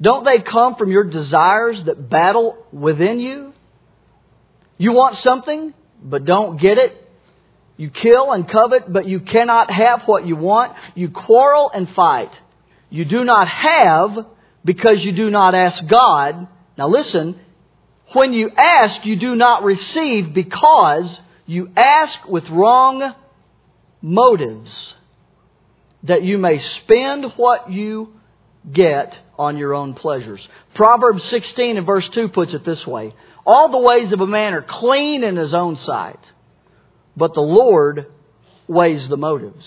Don't 0.00 0.24
they 0.24 0.40
come 0.40 0.76
from 0.76 0.90
your 0.90 1.04
desires 1.04 1.82
that 1.84 2.08
battle 2.08 2.56
within 2.72 3.18
you? 3.18 3.52
You 4.76 4.92
want 4.92 5.16
something, 5.16 5.74
but 6.02 6.24
don't 6.24 6.60
get 6.60 6.78
it. 6.78 7.04
You 7.76 7.90
kill 7.90 8.32
and 8.32 8.48
covet, 8.48 8.92
but 8.92 9.06
you 9.06 9.20
cannot 9.20 9.70
have 9.70 10.02
what 10.06 10.26
you 10.26 10.36
want. 10.36 10.76
You 10.94 11.10
quarrel 11.10 11.70
and 11.72 11.88
fight. 11.90 12.30
You 12.90 13.04
do 13.04 13.24
not 13.24 13.48
have 13.48 14.26
because 14.64 15.04
you 15.04 15.12
do 15.12 15.30
not 15.30 15.54
ask 15.54 15.84
God. 15.86 16.48
Now 16.76 16.88
listen, 16.88 17.38
when 18.12 18.32
you 18.32 18.50
ask, 18.50 19.04
you 19.04 19.16
do 19.16 19.34
not 19.34 19.64
receive 19.64 20.32
because 20.32 21.20
you 21.48 21.70
ask 21.76 22.28
with 22.28 22.48
wrong 22.50 23.14
motives 24.02 24.94
that 26.04 26.22
you 26.22 26.36
may 26.36 26.58
spend 26.58 27.24
what 27.36 27.72
you 27.72 28.12
get 28.70 29.18
on 29.38 29.56
your 29.56 29.74
own 29.74 29.94
pleasures. 29.94 30.46
Proverbs 30.74 31.24
16 31.24 31.78
and 31.78 31.86
verse 31.86 32.08
2 32.10 32.28
puts 32.28 32.52
it 32.52 32.64
this 32.64 32.86
way. 32.86 33.14
All 33.46 33.70
the 33.70 33.78
ways 33.78 34.12
of 34.12 34.20
a 34.20 34.26
man 34.26 34.52
are 34.52 34.62
clean 34.62 35.24
in 35.24 35.36
his 35.36 35.54
own 35.54 35.76
sight, 35.76 36.20
but 37.16 37.32
the 37.32 37.40
Lord 37.40 38.06
weighs 38.66 39.08
the 39.08 39.16
motives. 39.16 39.66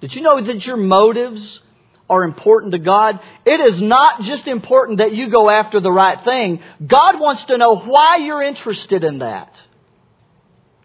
Did 0.00 0.14
you 0.14 0.22
know 0.22 0.40
that 0.40 0.64
your 0.64 0.76
motives 0.76 1.62
are 2.08 2.22
important 2.22 2.72
to 2.72 2.78
God? 2.78 3.18
It 3.44 3.60
is 3.60 3.82
not 3.82 4.22
just 4.22 4.46
important 4.46 4.98
that 4.98 5.14
you 5.14 5.30
go 5.30 5.50
after 5.50 5.80
the 5.80 5.90
right 5.90 6.22
thing. 6.24 6.62
God 6.86 7.18
wants 7.18 7.44
to 7.46 7.58
know 7.58 7.76
why 7.76 8.18
you're 8.18 8.42
interested 8.42 9.02
in 9.02 9.18
that. 9.18 9.60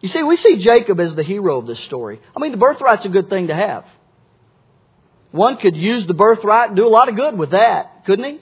You 0.02 0.10
see, 0.10 0.24
we 0.24 0.38
see 0.38 0.58
Jacob 0.58 1.00
as 1.00 1.16
the 1.16 1.24
hero 1.24 1.58
of 1.58 1.68
this 1.68 1.80
story. 1.82 2.20
I 2.36 2.40
mean, 2.40 2.52
the 2.52 2.58
birthright's 2.58 3.06
a 3.06 3.10
good 3.10 3.30
thing 3.30 3.48
to 3.48 3.56
have. 3.56 3.86
One 5.32 5.58
could 5.58 5.76
use 5.76 6.06
the 6.06 6.14
birthright 6.14 6.70
and 6.70 6.78
do 6.78 6.88
a 6.88 6.90
lot 6.90 7.10
of 7.10 7.16
good 7.16 7.38
with 7.38 7.52
that, 7.52 8.06
couldn't 8.06 8.26
he? 8.26 8.42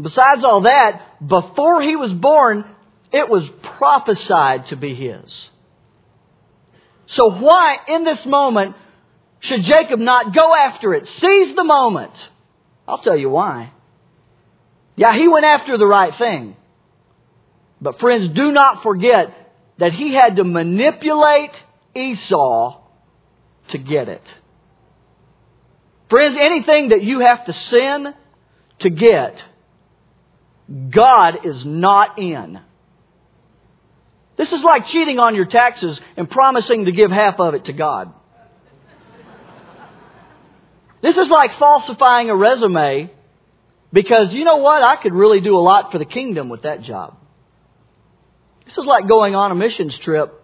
besides 0.00 0.42
all 0.42 0.62
that, 0.62 1.24
before 1.24 1.80
he 1.80 1.94
was 1.94 2.12
born, 2.12 2.64
it 3.12 3.28
was 3.28 3.48
prophesied 3.62 4.66
to 4.66 4.76
be 4.76 4.92
his. 4.92 5.50
So 7.06 7.30
why, 7.30 7.78
in 7.86 8.02
this 8.02 8.26
moment, 8.26 8.74
should 9.38 9.62
Jacob 9.62 10.00
not 10.00 10.34
go 10.34 10.52
after 10.52 10.94
it? 10.94 11.06
Seize 11.06 11.54
the 11.54 11.62
moment. 11.62 12.12
I'll 12.88 12.98
tell 12.98 13.16
you 13.16 13.30
why. 13.30 13.72
Yeah, 14.96 15.14
he 15.16 15.28
went 15.28 15.44
after 15.44 15.78
the 15.78 15.86
right 15.86 16.14
thing. 16.16 16.56
But 17.80 18.00
friends, 18.00 18.30
do 18.30 18.50
not 18.50 18.82
forget 18.82 19.43
that 19.78 19.92
he 19.92 20.12
had 20.12 20.36
to 20.36 20.44
manipulate 20.44 21.50
Esau 21.94 22.80
to 23.68 23.78
get 23.78 24.08
it. 24.08 24.22
Friends, 26.08 26.36
anything 26.38 26.90
that 26.90 27.02
you 27.02 27.20
have 27.20 27.44
to 27.46 27.52
sin 27.52 28.14
to 28.80 28.90
get, 28.90 29.42
God 30.90 31.44
is 31.44 31.64
not 31.64 32.18
in. 32.18 32.60
This 34.36 34.52
is 34.52 34.62
like 34.62 34.86
cheating 34.86 35.18
on 35.18 35.34
your 35.34 35.46
taxes 35.46 36.00
and 36.16 36.28
promising 36.28 36.86
to 36.86 36.92
give 36.92 37.10
half 37.10 37.38
of 37.38 37.54
it 37.54 37.66
to 37.66 37.72
God. 37.72 38.12
This 41.02 41.16
is 41.16 41.28
like 41.30 41.58
falsifying 41.58 42.30
a 42.30 42.36
resume 42.36 43.12
because 43.92 44.32
you 44.34 44.44
know 44.44 44.56
what? 44.56 44.82
I 44.82 44.96
could 44.96 45.12
really 45.14 45.40
do 45.40 45.56
a 45.56 45.60
lot 45.60 45.92
for 45.92 45.98
the 45.98 46.04
kingdom 46.04 46.48
with 46.48 46.62
that 46.62 46.82
job. 46.82 47.16
This 48.64 48.78
is 48.78 48.84
like 48.84 49.06
going 49.06 49.34
on 49.34 49.50
a 49.50 49.54
missions 49.54 49.98
trip, 49.98 50.42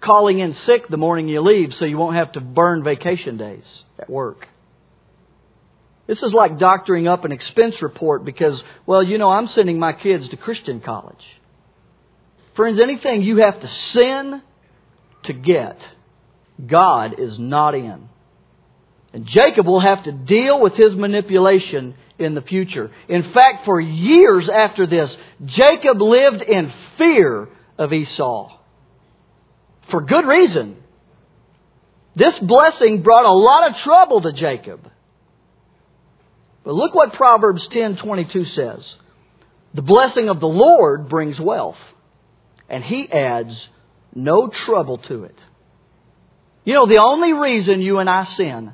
calling 0.00 0.38
in 0.38 0.54
sick 0.54 0.88
the 0.88 0.96
morning 0.96 1.28
you 1.28 1.40
leave 1.40 1.74
so 1.74 1.84
you 1.84 1.98
won't 1.98 2.16
have 2.16 2.32
to 2.32 2.40
burn 2.40 2.82
vacation 2.82 3.36
days 3.36 3.84
at 3.98 4.10
work. 4.10 4.48
This 6.06 6.22
is 6.22 6.32
like 6.32 6.58
doctoring 6.58 7.06
up 7.06 7.24
an 7.24 7.32
expense 7.32 7.80
report 7.82 8.24
because, 8.24 8.62
well, 8.84 9.02
you 9.02 9.16
know, 9.16 9.30
I'm 9.30 9.46
sending 9.46 9.78
my 9.78 9.92
kids 9.92 10.28
to 10.30 10.36
Christian 10.36 10.80
college. 10.80 11.24
Friends, 12.56 12.80
anything 12.80 13.22
you 13.22 13.36
have 13.36 13.60
to 13.60 13.68
sin 13.68 14.42
to 15.22 15.32
get, 15.32 15.78
God 16.66 17.18
is 17.18 17.38
not 17.38 17.74
in. 17.74 18.08
And 19.12 19.26
Jacob 19.26 19.66
will 19.66 19.80
have 19.80 20.04
to 20.04 20.12
deal 20.12 20.60
with 20.60 20.74
his 20.74 20.94
manipulation 20.94 21.94
in 22.20 22.34
the 22.34 22.42
future. 22.42 22.90
In 23.08 23.32
fact, 23.32 23.64
for 23.64 23.80
years 23.80 24.48
after 24.48 24.86
this, 24.86 25.16
Jacob 25.44 26.00
lived 26.00 26.42
in 26.42 26.72
fear 26.98 27.48
of 27.78 27.92
Esau. 27.92 28.56
For 29.88 30.02
good 30.02 30.26
reason. 30.26 30.76
This 32.14 32.38
blessing 32.38 33.02
brought 33.02 33.24
a 33.24 33.32
lot 33.32 33.70
of 33.70 33.76
trouble 33.78 34.20
to 34.22 34.32
Jacob. 34.32 34.90
But 36.64 36.74
look 36.74 36.94
what 36.94 37.14
Proverbs 37.14 37.66
10:22 37.68 38.44
says. 38.44 38.98
The 39.72 39.82
blessing 39.82 40.28
of 40.28 40.40
the 40.40 40.48
Lord 40.48 41.08
brings 41.08 41.40
wealth, 41.40 41.78
and 42.68 42.84
he 42.84 43.10
adds 43.10 43.68
no 44.14 44.48
trouble 44.48 44.98
to 44.98 45.24
it. 45.24 45.38
You 46.64 46.74
know, 46.74 46.86
the 46.86 46.98
only 46.98 47.32
reason 47.32 47.80
you 47.80 47.98
and 47.98 48.10
I 48.10 48.24
sin 48.24 48.72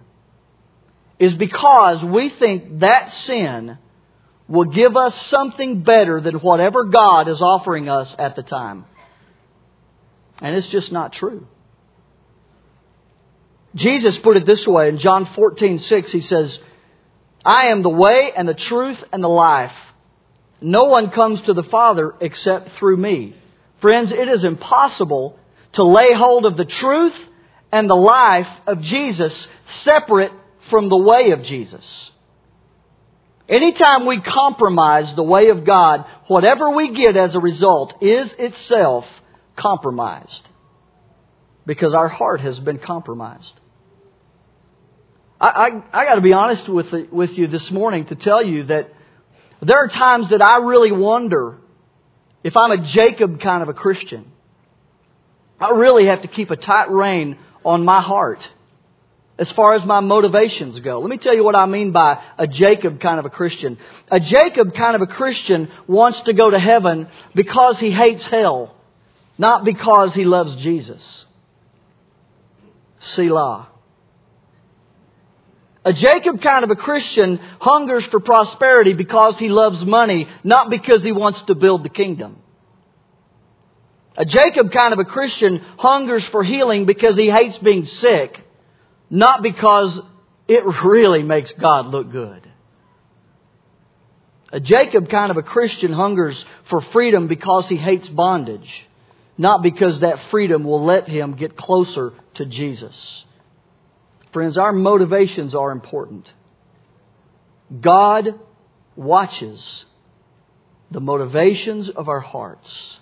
is 1.18 1.34
because 1.34 2.04
we 2.04 2.28
think 2.28 2.80
that 2.80 3.12
sin 3.12 3.78
will 4.48 4.64
give 4.64 4.96
us 4.96 5.26
something 5.26 5.82
better 5.82 6.20
than 6.20 6.36
whatever 6.36 6.84
God 6.84 7.28
is 7.28 7.40
offering 7.40 7.88
us 7.88 8.14
at 8.18 8.36
the 8.36 8.42
time. 8.42 8.84
And 10.40 10.54
it's 10.54 10.68
just 10.68 10.92
not 10.92 11.12
true. 11.12 11.46
Jesus 13.74 14.18
put 14.18 14.36
it 14.36 14.46
this 14.46 14.66
way 14.66 14.88
in 14.88 14.98
John 14.98 15.26
14, 15.26 15.80
6, 15.80 16.12
he 16.12 16.20
says, 16.20 16.58
I 17.44 17.66
am 17.66 17.82
the 17.82 17.90
way 17.90 18.32
and 18.34 18.48
the 18.48 18.54
truth 18.54 19.02
and 19.12 19.22
the 19.22 19.28
life. 19.28 19.74
No 20.60 20.84
one 20.84 21.10
comes 21.10 21.42
to 21.42 21.52
the 21.52 21.62
Father 21.62 22.14
except 22.20 22.72
through 22.72 22.96
me. 22.96 23.36
Friends, 23.80 24.10
it 24.10 24.28
is 24.28 24.44
impossible 24.44 25.38
to 25.72 25.84
lay 25.84 26.12
hold 26.12 26.46
of 26.46 26.56
the 26.56 26.64
truth 26.64 27.14
and 27.70 27.90
the 27.90 27.94
life 27.94 28.48
of 28.66 28.80
Jesus 28.80 29.46
separate 29.82 30.32
from 30.68 30.88
the 30.88 30.96
way 30.96 31.30
of 31.30 31.42
Jesus. 31.42 32.10
Anytime 33.48 34.06
we 34.06 34.20
compromise 34.20 35.14
the 35.14 35.22
way 35.22 35.50
of 35.50 35.64
God, 35.64 36.04
whatever 36.26 36.70
we 36.70 36.92
get 36.92 37.16
as 37.16 37.34
a 37.34 37.40
result 37.40 38.02
is 38.02 38.32
itself 38.32 39.06
compromised. 39.54 40.48
Because 41.64 41.94
our 41.94 42.08
heart 42.08 42.40
has 42.40 42.58
been 42.58 42.78
compromised. 42.78 43.60
I, 45.40 45.48
I, 45.92 46.02
I 46.02 46.04
got 46.06 46.14
to 46.16 46.20
be 46.20 46.32
honest 46.32 46.68
with, 46.68 46.92
with 47.10 47.38
you 47.38 47.46
this 47.46 47.70
morning 47.70 48.06
to 48.06 48.14
tell 48.14 48.44
you 48.44 48.64
that 48.64 48.90
there 49.62 49.78
are 49.78 49.88
times 49.88 50.30
that 50.30 50.42
I 50.42 50.58
really 50.58 50.92
wonder 50.92 51.58
if 52.42 52.56
I'm 52.56 52.72
a 52.72 52.78
Jacob 52.78 53.40
kind 53.40 53.62
of 53.62 53.68
a 53.68 53.74
Christian. 53.74 54.30
I 55.60 55.70
really 55.70 56.06
have 56.06 56.22
to 56.22 56.28
keep 56.28 56.50
a 56.50 56.56
tight 56.56 56.90
rein 56.90 57.38
on 57.64 57.84
my 57.84 58.00
heart 58.00 58.46
as 59.38 59.50
far 59.52 59.74
as 59.74 59.84
my 59.84 60.00
motivations 60.00 60.78
go. 60.80 60.98
Let 61.00 61.10
me 61.10 61.18
tell 61.18 61.34
you 61.34 61.44
what 61.44 61.56
I 61.56 61.66
mean 61.66 61.92
by 61.92 62.22
a 62.38 62.46
Jacob 62.46 63.00
kind 63.00 63.18
of 63.18 63.26
a 63.26 63.30
Christian. 63.30 63.78
A 64.10 64.18
Jacob 64.18 64.74
kind 64.74 64.96
of 64.96 65.02
a 65.02 65.06
Christian 65.06 65.70
wants 65.86 66.20
to 66.22 66.32
go 66.32 66.48
to 66.50 66.58
heaven 66.58 67.08
because 67.34 67.78
he 67.78 67.90
hates 67.90 68.26
hell, 68.26 68.74
not 69.36 69.64
because 69.64 70.14
he 70.14 70.24
loves 70.24 70.56
Jesus. 70.56 71.26
Selah. 73.00 73.68
A 75.84 75.92
Jacob 75.92 76.40
kind 76.42 76.64
of 76.64 76.70
a 76.70 76.76
Christian 76.76 77.38
hungers 77.60 78.04
for 78.06 78.18
prosperity 78.18 78.94
because 78.94 79.38
he 79.38 79.48
loves 79.48 79.84
money, 79.84 80.28
not 80.42 80.70
because 80.70 81.04
he 81.04 81.12
wants 81.12 81.40
to 81.42 81.54
build 81.54 81.84
the 81.84 81.90
kingdom. 81.90 82.38
A 84.16 84.24
Jacob 84.24 84.72
kind 84.72 84.94
of 84.94 84.98
a 84.98 85.04
Christian 85.04 85.58
hungers 85.78 86.24
for 86.26 86.42
healing 86.42 86.86
because 86.86 87.16
he 87.16 87.30
hates 87.30 87.58
being 87.58 87.84
sick, 87.84 88.45
not 89.10 89.42
because 89.42 89.98
it 90.48 90.64
really 90.84 91.22
makes 91.22 91.52
God 91.52 91.86
look 91.86 92.10
good. 92.10 92.48
A 94.52 94.60
Jacob 94.60 95.08
kind 95.08 95.30
of 95.30 95.36
a 95.36 95.42
Christian 95.42 95.92
hungers 95.92 96.42
for 96.64 96.80
freedom 96.80 97.26
because 97.26 97.68
he 97.68 97.76
hates 97.76 98.08
bondage, 98.08 98.86
not 99.36 99.62
because 99.62 100.00
that 100.00 100.30
freedom 100.30 100.64
will 100.64 100.84
let 100.84 101.08
him 101.08 101.34
get 101.34 101.56
closer 101.56 102.14
to 102.34 102.46
Jesus. 102.46 103.24
Friends, 104.32 104.56
our 104.56 104.72
motivations 104.72 105.54
are 105.54 105.72
important. 105.72 106.30
God 107.80 108.38
watches 108.94 109.84
the 110.90 111.00
motivations 111.00 111.88
of 111.88 112.08
our 112.08 112.20
hearts. 112.20 112.98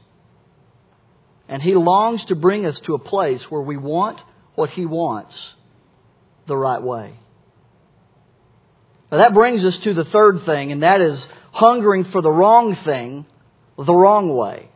And 1.48 1.62
He 1.62 1.74
longs 1.74 2.24
to 2.26 2.34
bring 2.34 2.64
us 2.64 2.78
to 2.80 2.94
a 2.94 2.98
place 2.98 3.42
where 3.50 3.60
we 3.60 3.76
want 3.76 4.20
what 4.54 4.70
He 4.70 4.86
wants 4.86 5.54
the 6.46 6.56
right 6.56 6.82
way. 6.82 7.14
Now 9.10 9.18
that 9.18 9.34
brings 9.34 9.64
us 9.64 9.76
to 9.78 9.94
the 9.94 10.04
third 10.04 10.44
thing, 10.44 10.72
and 10.72 10.82
that 10.82 11.00
is 11.00 11.26
hungering 11.52 12.04
for 12.04 12.20
the 12.20 12.30
wrong 12.30 12.74
thing 12.76 13.26
the 13.76 13.94
wrong 13.94 14.34
way. 14.34 14.68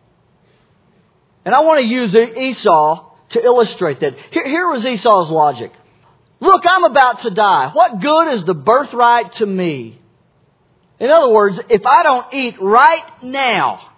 And 1.45 1.55
I 1.55 1.61
want 1.61 1.81
to 1.81 1.87
use 1.87 2.15
Esau 2.15 3.11
to 3.31 3.43
illustrate 3.43 4.01
that. 4.01 4.17
Here, 4.31 4.47
here 4.47 4.69
was 4.69 4.85
Esau's 4.85 5.31
logic. 5.31 5.73
Look, 6.41 6.65
I'm 6.69 6.85
about 6.85 7.23
to 7.23 7.31
die. 7.31 7.71
What 7.73 8.01
good 8.01 8.35
is 8.35 8.45
the 8.45 8.55
birthright 8.55 9.33
to 9.35 9.47
me? 9.47 10.01
In 11.01 11.11
other 11.11 11.33
words, 11.33 11.61
if 11.69 11.87
I 11.87 12.03
don't 12.03 12.27
eat 12.33 12.61
right 12.61 13.23
now, 13.23 13.93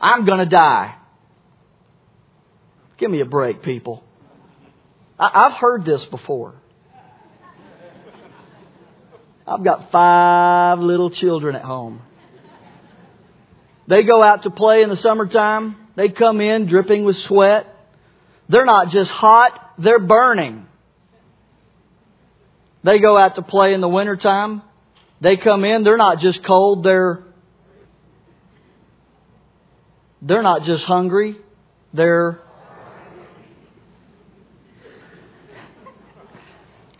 I'm 0.00 0.24
going 0.24 0.38
to 0.40 0.46
die. 0.46 0.96
Give 2.98 3.10
me 3.10 3.20
a 3.20 3.24
break, 3.24 3.62
people. 3.62 4.02
I, 5.22 5.48
have 5.48 5.52
heard 5.52 5.84
this 5.84 6.04
before. 6.06 6.54
I've 9.46 9.62
got 9.62 9.92
five 9.92 10.80
little 10.80 11.10
children 11.10 11.54
at 11.54 11.62
home. 11.62 12.02
They 13.86 14.02
go 14.02 14.22
out 14.22 14.44
to 14.44 14.50
play 14.50 14.82
in 14.82 14.88
the 14.88 14.96
summertime. 14.96 15.76
They 15.94 16.08
come 16.08 16.40
in 16.40 16.66
dripping 16.66 17.04
with 17.04 17.16
sweat. 17.18 17.66
They're 18.48 18.64
not 18.64 18.90
just 18.90 19.10
hot, 19.10 19.74
they're 19.78 20.00
burning. 20.00 20.66
They 22.82 22.98
go 22.98 23.16
out 23.16 23.36
to 23.36 23.42
play 23.42 23.74
in 23.74 23.80
the 23.80 23.88
wintertime. 23.88 24.62
They 25.20 25.36
come 25.36 25.64
in, 25.64 25.84
they're 25.84 25.96
not 25.96 26.18
just 26.18 26.42
cold, 26.42 26.82
they're 26.82 27.22
they're 30.20 30.42
not 30.42 30.64
just 30.64 30.84
hungry, 30.84 31.36
they're 31.94 32.40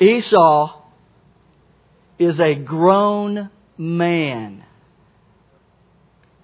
Esau 0.03 0.83
is 2.19 2.41
a 2.41 2.55
grown 2.55 3.51
man. 3.79 4.65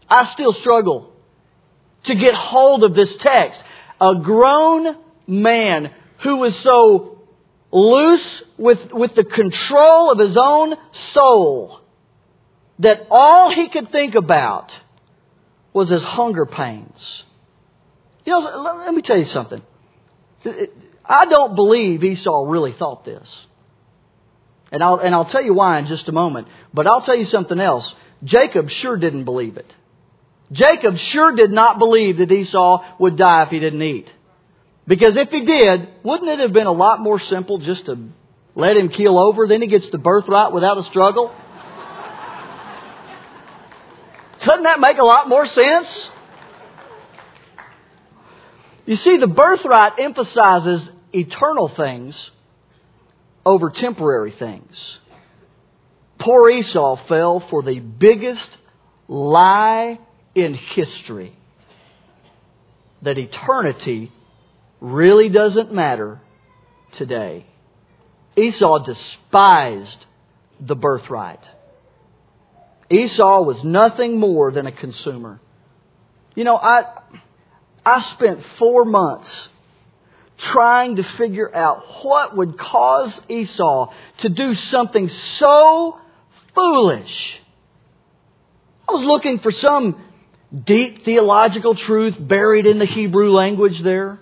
I 0.08 0.26
still 0.32 0.52
struggle 0.52 1.12
to 2.04 2.14
get 2.14 2.34
hold 2.34 2.84
of 2.84 2.94
this 2.94 3.14
text. 3.16 3.62
A 4.00 4.14
grown 4.14 4.96
man 5.26 5.92
who 6.18 6.36
was 6.36 6.56
so 6.60 7.18
loose 7.70 8.42
with, 8.56 8.92
with 8.92 9.14
the 9.14 9.24
control 9.24 10.10
of 10.10 10.18
his 10.18 10.36
own 10.36 10.74
soul 10.92 11.80
that 12.78 13.06
all 13.10 13.50
he 13.50 13.68
could 13.68 13.90
think 13.90 14.14
about 14.14 14.76
was 15.72 15.88
his 15.88 16.02
hunger 16.02 16.46
pains. 16.46 17.24
You 18.24 18.32
know, 18.32 18.82
let 18.84 18.94
me 18.94 19.02
tell 19.02 19.18
you 19.18 19.24
something. 19.24 19.62
I 21.04 21.24
don't 21.26 21.54
believe 21.54 22.04
Esau 22.04 22.44
really 22.46 22.72
thought 22.72 23.04
this. 23.04 23.46
And 24.70 24.82
I'll, 24.82 24.98
and 24.98 25.14
I'll 25.14 25.24
tell 25.24 25.42
you 25.42 25.54
why 25.54 25.78
in 25.78 25.86
just 25.86 26.08
a 26.08 26.12
moment. 26.12 26.48
But 26.74 26.86
I'll 26.86 27.02
tell 27.02 27.16
you 27.16 27.24
something 27.24 27.58
else. 27.58 27.94
Jacob 28.24 28.70
sure 28.70 28.96
didn't 28.96 29.24
believe 29.24 29.56
it. 29.56 29.72
Jacob 30.52 30.98
sure 30.98 31.34
did 31.34 31.50
not 31.50 31.78
believe 31.78 32.18
that 32.18 32.32
Esau 32.32 32.84
would 32.98 33.16
die 33.16 33.42
if 33.42 33.48
he 33.50 33.60
didn't 33.60 33.82
eat. 33.82 34.12
Because 34.86 35.16
if 35.16 35.30
he 35.30 35.44
did, 35.44 35.88
wouldn't 36.02 36.30
it 36.30 36.38
have 36.40 36.52
been 36.52 36.66
a 36.66 36.72
lot 36.72 37.00
more 37.00 37.20
simple 37.20 37.58
just 37.58 37.86
to 37.86 38.08
let 38.54 38.76
him 38.76 38.88
keel 38.88 39.18
over? 39.18 39.46
Then 39.46 39.60
he 39.60 39.68
gets 39.68 39.88
the 39.90 39.98
birthright 39.98 40.52
without 40.52 40.78
a 40.78 40.84
struggle? 40.84 41.34
Doesn't 44.40 44.62
that 44.62 44.80
make 44.80 44.98
a 44.98 45.04
lot 45.04 45.28
more 45.28 45.46
sense? 45.46 46.10
You 48.86 48.96
see, 48.96 49.18
the 49.18 49.26
birthright 49.26 49.98
emphasizes 49.98 50.90
eternal 51.12 51.68
things 51.68 52.30
over 53.48 53.70
temporary 53.70 54.30
things. 54.30 54.98
Poor 56.18 56.50
Esau 56.50 56.96
fell 57.08 57.40
for 57.40 57.62
the 57.62 57.80
biggest 57.80 58.46
lie 59.08 59.98
in 60.34 60.52
history 60.52 61.34
that 63.00 63.16
eternity 63.16 64.12
really 64.82 65.30
doesn't 65.30 65.72
matter 65.72 66.20
today. 66.92 67.46
Esau 68.36 68.84
despised 68.84 70.04
the 70.60 70.76
birthright. 70.76 71.40
Esau 72.90 73.42
was 73.44 73.64
nothing 73.64 74.20
more 74.20 74.52
than 74.52 74.66
a 74.66 74.72
consumer. 74.72 75.40
You 76.34 76.44
know, 76.44 76.56
I, 76.56 76.82
I 77.82 78.00
spent 78.00 78.44
four 78.58 78.84
months 78.84 79.48
trying 80.38 80.96
to 80.96 81.02
figure 81.02 81.54
out 81.54 81.84
what 82.02 82.36
would 82.36 82.56
cause 82.56 83.20
Esau 83.28 83.92
to 84.18 84.28
do 84.28 84.54
something 84.54 85.08
so 85.08 85.98
foolish. 86.54 87.40
I 88.88 88.92
was 88.92 89.02
looking 89.02 89.40
for 89.40 89.50
some 89.50 90.00
deep 90.64 91.04
theological 91.04 91.74
truth 91.74 92.14
buried 92.18 92.66
in 92.66 92.78
the 92.78 92.86
Hebrew 92.86 93.32
language 93.32 93.82
there. 93.82 94.20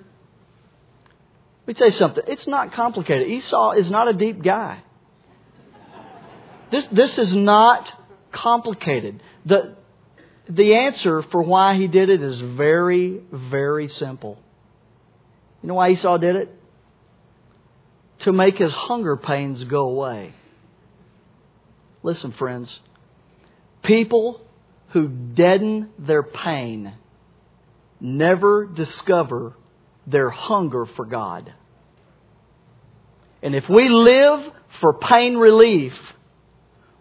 Let 1.60 1.68
me 1.68 1.74
tell 1.74 1.88
you 1.88 1.92
something. 1.92 2.24
It's 2.26 2.46
not 2.46 2.72
complicated. 2.72 3.28
Esau 3.28 3.72
is 3.72 3.90
not 3.90 4.08
a 4.08 4.12
deep 4.12 4.42
guy. 4.42 4.82
This, 6.70 6.86
this 6.90 7.18
is 7.18 7.34
not 7.34 7.88
complicated. 8.32 9.22
The, 9.44 9.76
the 10.48 10.74
answer 10.74 11.22
for 11.22 11.42
why 11.42 11.74
he 11.74 11.88
did 11.88 12.08
it 12.08 12.22
is 12.22 12.40
very, 12.40 13.20
very 13.30 13.88
simple. 13.88 14.42
You 15.66 15.70
know 15.70 15.78
why 15.78 15.90
Esau 15.90 16.18
did 16.18 16.36
it? 16.36 16.48
To 18.20 18.32
make 18.32 18.56
his 18.56 18.70
hunger 18.70 19.16
pains 19.16 19.64
go 19.64 19.88
away. 19.88 20.32
Listen, 22.04 22.30
friends. 22.30 22.78
People 23.82 24.40
who 24.90 25.08
deaden 25.08 25.90
their 25.98 26.22
pain 26.22 26.94
never 27.98 28.64
discover 28.64 29.54
their 30.06 30.30
hunger 30.30 30.86
for 30.86 31.04
God. 31.04 31.52
And 33.42 33.56
if 33.56 33.68
we 33.68 33.88
live 33.88 34.48
for 34.78 34.94
pain 34.94 35.36
relief, 35.36 35.94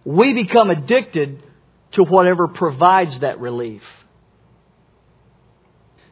we 0.04 0.34
become 0.34 0.72
addicted 0.72 1.44
to 1.92 2.04
whatever 2.04 2.48
provides 2.48 3.20
that 3.20 3.40
relief. 3.40 3.84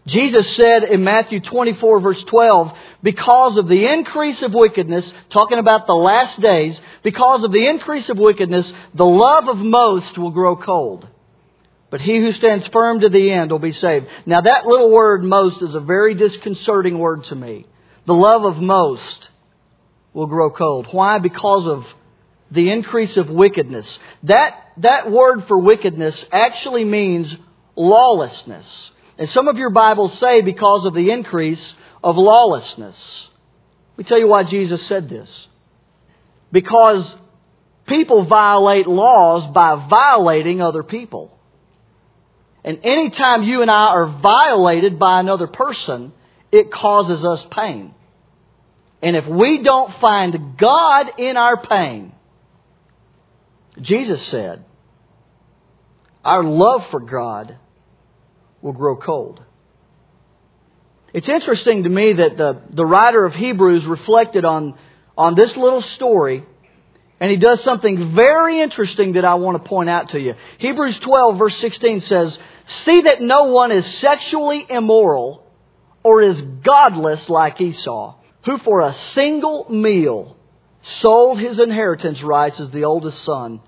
Jesus 0.06 0.56
said 0.56 0.84
in 0.84 1.04
Matthew 1.04 1.40
24 1.40 2.00
verse 2.02 2.24
12, 2.26 2.78
because 3.02 3.58
of 3.58 3.68
the 3.68 3.88
increase 3.88 4.42
of 4.42 4.54
wickedness, 4.54 5.12
talking 5.30 5.60
about 5.60 5.88
the 5.88 5.96
last 5.96 6.40
days, 6.42 6.80
because 7.04 7.44
of 7.44 7.52
the 7.52 7.68
increase 7.68 8.10
of 8.10 8.18
wickedness, 8.18 8.72
the 8.94 9.06
love 9.06 9.48
of 9.48 9.58
most 9.58 10.18
will 10.18 10.32
grow 10.32 10.58
cold. 10.58 11.08
But 11.90 12.02
he 12.02 12.18
who 12.18 12.32
stands 12.32 12.68
firm 12.68 13.02
to 13.02 13.10
the 13.10 13.32
end 13.32 13.52
will 13.52 13.60
be 13.60 13.72
saved. 13.72 14.08
Now 14.26 14.42
that 14.42 14.66
little 14.66 14.92
word 14.92 15.24
most 15.24 15.62
is 15.62 15.76
a 15.76 15.80
very 15.80 16.16
disconcerting 16.16 16.98
word 16.98 17.24
to 17.26 17.36
me. 17.36 17.66
The 18.06 18.16
love 18.16 18.44
of 18.44 18.58
most 18.58 19.30
will 20.12 20.28
grow 20.28 20.50
cold. 20.50 20.88
Why? 20.92 21.20
Because 21.20 21.66
of 21.68 21.86
the 22.52 22.72
increase 22.72 23.16
of 23.16 23.30
wickedness. 23.30 24.00
That, 24.24 24.56
that 24.78 25.12
word 25.12 25.46
for 25.48 25.58
wickedness 25.58 26.26
actually 26.32 26.84
means 26.84 27.36
lawlessness. 27.76 28.92
And 29.18 29.30
some 29.30 29.48
of 29.48 29.58
your 29.58 29.70
Bibles 29.70 30.18
say 30.20 30.42
because 30.42 30.86
of 30.86 30.94
the 30.94 31.12
increase 31.12 31.74
of 32.04 32.18
lawlessness. 32.18 33.30
Let 33.92 33.98
me 33.98 34.10
tell 34.10 34.20
you 34.20 34.28
why 34.28 34.44
Jesus 34.44 34.86
said 34.88 35.08
this. 35.08 35.48
Because 36.52 37.16
people 37.86 38.24
violate 38.24 38.88
laws 38.88 39.46
by 39.54 39.88
violating 39.88 40.62
other 40.62 40.84
people. 40.84 41.38
And 42.64 42.80
anytime 42.84 43.44
you 43.44 43.62
and 43.62 43.70
I 43.70 43.88
are 43.88 44.08
violated 44.08 44.98
by 44.98 45.20
another 45.20 45.48
person, 45.48 46.14
it 46.52 46.72
causes 46.72 47.24
us 47.26 47.46
pain. 47.52 47.94
And 49.02 49.16
if 49.16 49.28
we 49.28 49.62
don't 49.62 49.94
find 50.00 50.58
God 50.58 51.20
in 51.20 51.36
our 51.36 51.58
pain, 51.58 52.14
Jesus 53.82 54.26
said, 54.28 54.64
our 56.24 56.44
love 56.44 56.88
for 56.90 57.02
God 57.02 57.58
will 58.64 58.74
grow 58.74 58.96
cold. 58.96 59.44
It's 61.14 61.30
interesting 61.30 61.84
to 61.84 61.90
me 61.90 62.14
that 62.14 62.38
the, 62.38 62.62
the 62.72 62.86
writer 62.86 63.24
of 63.24 63.36
Hebrews 63.36 63.86
reflected 63.86 64.46
on, 64.46 64.74
on 65.16 65.36
this 65.36 65.56
little 65.56 65.84
story 65.84 66.48
and 67.20 67.32
he 67.32 67.38
does 67.38 67.64
something 67.64 68.16
very 68.16 68.60
interesting 68.60 69.14
that 69.14 69.24
I 69.24 69.36
want 69.36 69.62
to 69.62 69.70
point 69.70 69.90
out 69.90 70.10
to 70.10 70.20
you. 70.20 70.36
Hebrews 70.58 71.00
12 71.00 71.38
verse 71.38 71.56
16 71.58 72.02
says, 72.02 72.38
See 72.66 73.02
that 73.02 73.22
no 73.22 73.46
one 73.46 73.72
is 73.72 73.86
sexually 74.00 74.66
immoral 74.68 75.46
or 76.04 76.22
is 76.22 76.42
godless 76.42 77.30
like 77.30 77.62
Esau, 77.62 78.16
who 78.46 78.58
for 78.58 78.82
a 78.82 78.94
single 79.14 79.68
meal 79.70 80.36
sold 80.82 81.40
his 81.40 81.60
inheritance 81.60 82.22
rights 82.22 82.60
as 82.60 82.70
the 82.72 82.84
oldest 82.84 83.24
son. 83.24 83.62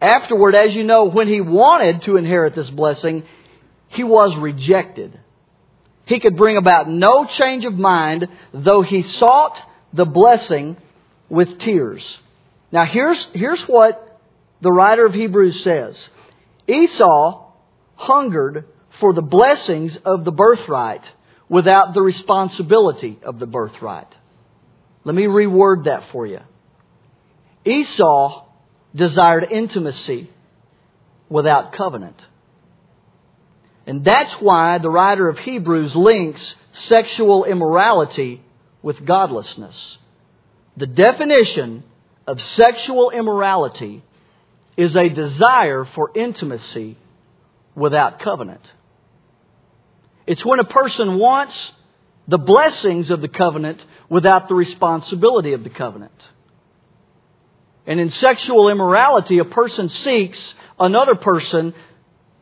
Afterward, 0.00 0.54
as 0.54 0.74
you 0.74 0.84
know, 0.84 1.04
when 1.04 1.28
he 1.28 1.40
wanted 1.40 2.02
to 2.02 2.16
inherit 2.16 2.54
this 2.56 2.70
blessing, 2.70 3.24
he 3.88 4.04
was 4.04 4.36
rejected. 4.36 5.18
he 6.04 6.20
could 6.20 6.36
bring 6.36 6.56
about 6.56 6.88
no 6.88 7.26
change 7.26 7.64
of 7.66 7.74
mind, 7.74 8.28
though 8.52 8.80
he 8.80 9.02
sought 9.02 9.60
the 9.92 10.06
blessing 10.06 10.76
with 11.28 11.58
tears. 11.58 12.18
Now 12.72 12.84
here's, 12.86 13.28
here's 13.34 13.62
what 13.64 14.18
the 14.60 14.72
writer 14.72 15.04
of 15.04 15.12
Hebrews 15.14 15.62
says. 15.62 16.08
Esau 16.66 17.52
hungered 17.94 18.64
for 19.00 19.12
the 19.12 19.22
blessings 19.22 19.96
of 20.04 20.24
the 20.24 20.32
birthright 20.32 21.02
without 21.48 21.94
the 21.94 22.02
responsibility 22.02 23.18
of 23.22 23.38
the 23.38 23.46
birthright. 23.46 24.14
Let 25.04 25.14
me 25.14 25.24
reword 25.24 25.84
that 25.84 26.10
for 26.10 26.26
you. 26.26 26.40
Esau 27.64 28.44
desired 28.94 29.44
intimacy 29.50 30.30
without 31.28 31.72
covenant. 31.72 32.24
And 33.88 34.04
that's 34.04 34.34
why 34.34 34.76
the 34.76 34.90
writer 34.90 35.30
of 35.30 35.38
Hebrews 35.38 35.96
links 35.96 36.54
sexual 36.72 37.46
immorality 37.46 38.42
with 38.82 39.02
godlessness. 39.02 39.96
The 40.76 40.86
definition 40.86 41.84
of 42.26 42.38
sexual 42.38 43.08
immorality 43.08 44.04
is 44.76 44.94
a 44.94 45.08
desire 45.08 45.86
for 45.86 46.10
intimacy 46.14 46.98
without 47.74 48.20
covenant. 48.20 48.60
It's 50.26 50.44
when 50.44 50.60
a 50.60 50.64
person 50.64 51.18
wants 51.18 51.72
the 52.28 52.36
blessings 52.36 53.10
of 53.10 53.22
the 53.22 53.28
covenant 53.28 53.82
without 54.10 54.48
the 54.48 54.54
responsibility 54.54 55.54
of 55.54 55.64
the 55.64 55.70
covenant. 55.70 56.28
And 57.86 57.98
in 57.98 58.10
sexual 58.10 58.68
immorality, 58.68 59.38
a 59.38 59.46
person 59.46 59.88
seeks 59.88 60.54
another 60.78 61.14
person 61.14 61.72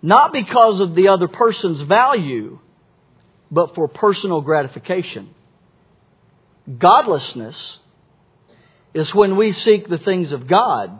not 0.03 0.33
because 0.33 0.81
of 0.81 0.95
the 0.95 1.09
other 1.09 1.29
person's 1.29 1.81
value, 1.81 2.59
but 3.51 3.75
for 3.75 3.89
personal 3.89 4.41
gratification. 4.41 5.31
Godlessness 6.79 7.79
is 8.95 9.15
when 9.15 9.37
we 9.37 9.53
seek 9.53 9.89
the 9.89 9.99
things 9.99 10.33
of 10.33 10.47
God 10.47 10.99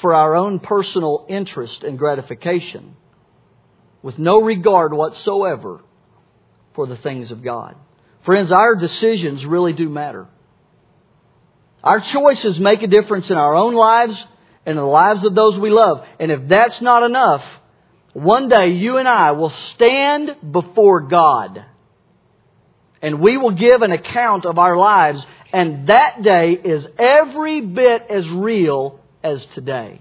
for 0.00 0.14
our 0.14 0.34
own 0.34 0.58
personal 0.58 1.24
interest 1.28 1.82
and 1.82 1.98
gratification 1.98 2.96
with 4.02 4.18
no 4.18 4.40
regard 4.40 4.92
whatsoever 4.92 5.80
for 6.74 6.86
the 6.86 6.96
things 6.96 7.30
of 7.30 7.42
God. 7.42 7.76
Friends, 8.24 8.52
our 8.52 8.74
decisions 8.74 9.44
really 9.46 9.72
do 9.72 9.88
matter. 9.88 10.28
Our 11.82 12.00
choices 12.00 12.58
make 12.58 12.82
a 12.82 12.88
difference 12.88 13.30
in 13.30 13.38
our 13.38 13.54
own 13.54 13.74
lives 13.74 14.22
and 14.66 14.72
in 14.72 14.76
the 14.76 14.82
lives 14.82 15.24
of 15.24 15.34
those 15.34 15.58
we 15.58 15.70
love. 15.70 16.04
And 16.18 16.32
if 16.32 16.48
that's 16.48 16.80
not 16.80 17.04
enough, 17.04 17.44
one 18.12 18.48
day 18.48 18.72
you 18.72 18.98
and 18.98 19.06
I 19.06 19.32
will 19.32 19.50
stand 19.50 20.36
before 20.50 21.02
God 21.02 21.64
and 23.00 23.20
we 23.20 23.36
will 23.36 23.52
give 23.52 23.82
an 23.82 23.92
account 23.92 24.44
of 24.44 24.58
our 24.58 24.76
lives 24.76 25.24
and 25.52 25.86
that 25.88 26.22
day 26.22 26.52
is 26.52 26.86
every 26.98 27.60
bit 27.60 28.06
as 28.10 28.28
real 28.28 29.00
as 29.22 29.44
today. 29.46 30.00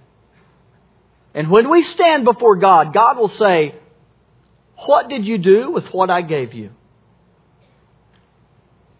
And 1.36 1.52
when 1.52 1.70
we 1.70 1.84
stand 1.84 2.24
before 2.24 2.56
God, 2.56 2.94
God 2.94 3.18
will 3.18 3.30
say, 3.30 3.76
What 4.86 5.10
did 5.10 5.26
you 5.26 5.38
do 5.38 5.72
with 5.72 5.86
what 5.94 6.10
I 6.10 6.22
gave 6.22 6.54
you? 6.54 6.72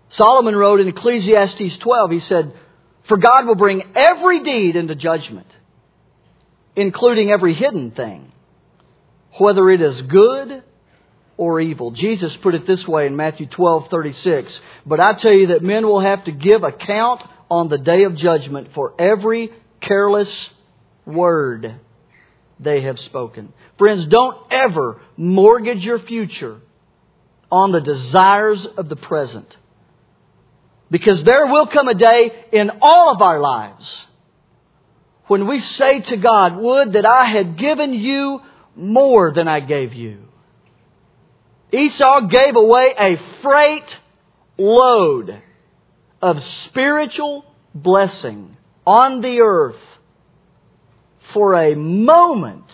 Solomon 0.10 0.56
wrote 0.56 0.82
in 0.82 0.88
Ecclesiastes 0.90 1.78
12, 1.78 2.12
he 2.12 2.20
said, 2.20 2.54
For 3.06 3.18
God 3.18 3.46
will 3.46 3.56
bring 3.56 3.84
every 3.96 4.44
deed 4.44 4.76
into 4.76 4.96
judgment, 4.96 5.48
including 6.76 7.32
every 7.32 7.54
hidden 7.54 7.92
thing, 7.92 8.32
whether 9.38 9.70
it 9.70 9.82
is 9.82 10.02
good 10.04 10.64
or 11.38 11.60
evil. 11.60 11.92
Jesus 11.92 12.36
put 12.38 12.56
it 12.56 12.66
this 12.66 12.88
way 12.88 13.06
in 13.06 13.16
Matthew 13.16 13.46
12:36, 13.46 14.60
"But 14.86 15.00
I 15.00 15.14
tell 15.14 15.34
you 15.34 15.48
that 15.48 15.62
men 15.62 15.86
will 15.86 16.00
have 16.00 16.24
to 16.26 16.32
give 16.32 16.64
account 16.64 17.22
on 17.50 17.68
the 17.70 17.78
day 17.78 18.04
of 18.04 18.16
judgment 18.16 18.74
for 18.74 18.94
every 18.98 19.54
careless 19.82 20.50
word 21.06 21.76
they 22.60 22.82
have 22.82 23.00
spoken." 23.00 23.54
Friends, 23.78 24.08
don't 24.08 24.38
ever 24.50 25.02
mortgage 25.18 25.86
your 25.86 26.00
future 26.00 26.58
on 27.52 27.72
the 27.72 27.82
desires 27.82 28.66
of 28.66 28.90
the 28.90 28.96
present. 28.96 29.58
Because 30.96 31.26
there 31.26 31.48
will 31.48 31.68
come 31.68 31.90
a 31.90 31.94
day 31.94 32.32
in 32.54 32.72
all 32.82 33.12
of 33.12 33.22
our 33.22 33.38
lives 33.38 34.08
when 35.28 35.46
we 35.46 35.60
say 35.60 36.00
to 36.00 36.16
God, 36.16 36.56
Would 36.56 36.94
that 36.94 37.06
I 37.06 37.26
had 37.26 37.58
given 37.58 37.94
you 37.94 38.40
more 38.78 39.34
than 39.34 39.50
I 39.50 39.60
gave 39.60 39.94
you. 39.94 40.20
Esau 41.74 42.28
gave 42.28 42.56
away 42.56 42.94
a 42.98 43.18
freight 43.42 43.98
load 44.58 45.42
of 46.22 46.42
spiritual 46.42 47.44
blessing 47.74 48.56
on 48.88 49.20
the 49.20 49.42
earth 49.42 49.82
for 51.34 51.56
a 51.56 51.76
moment 51.76 52.72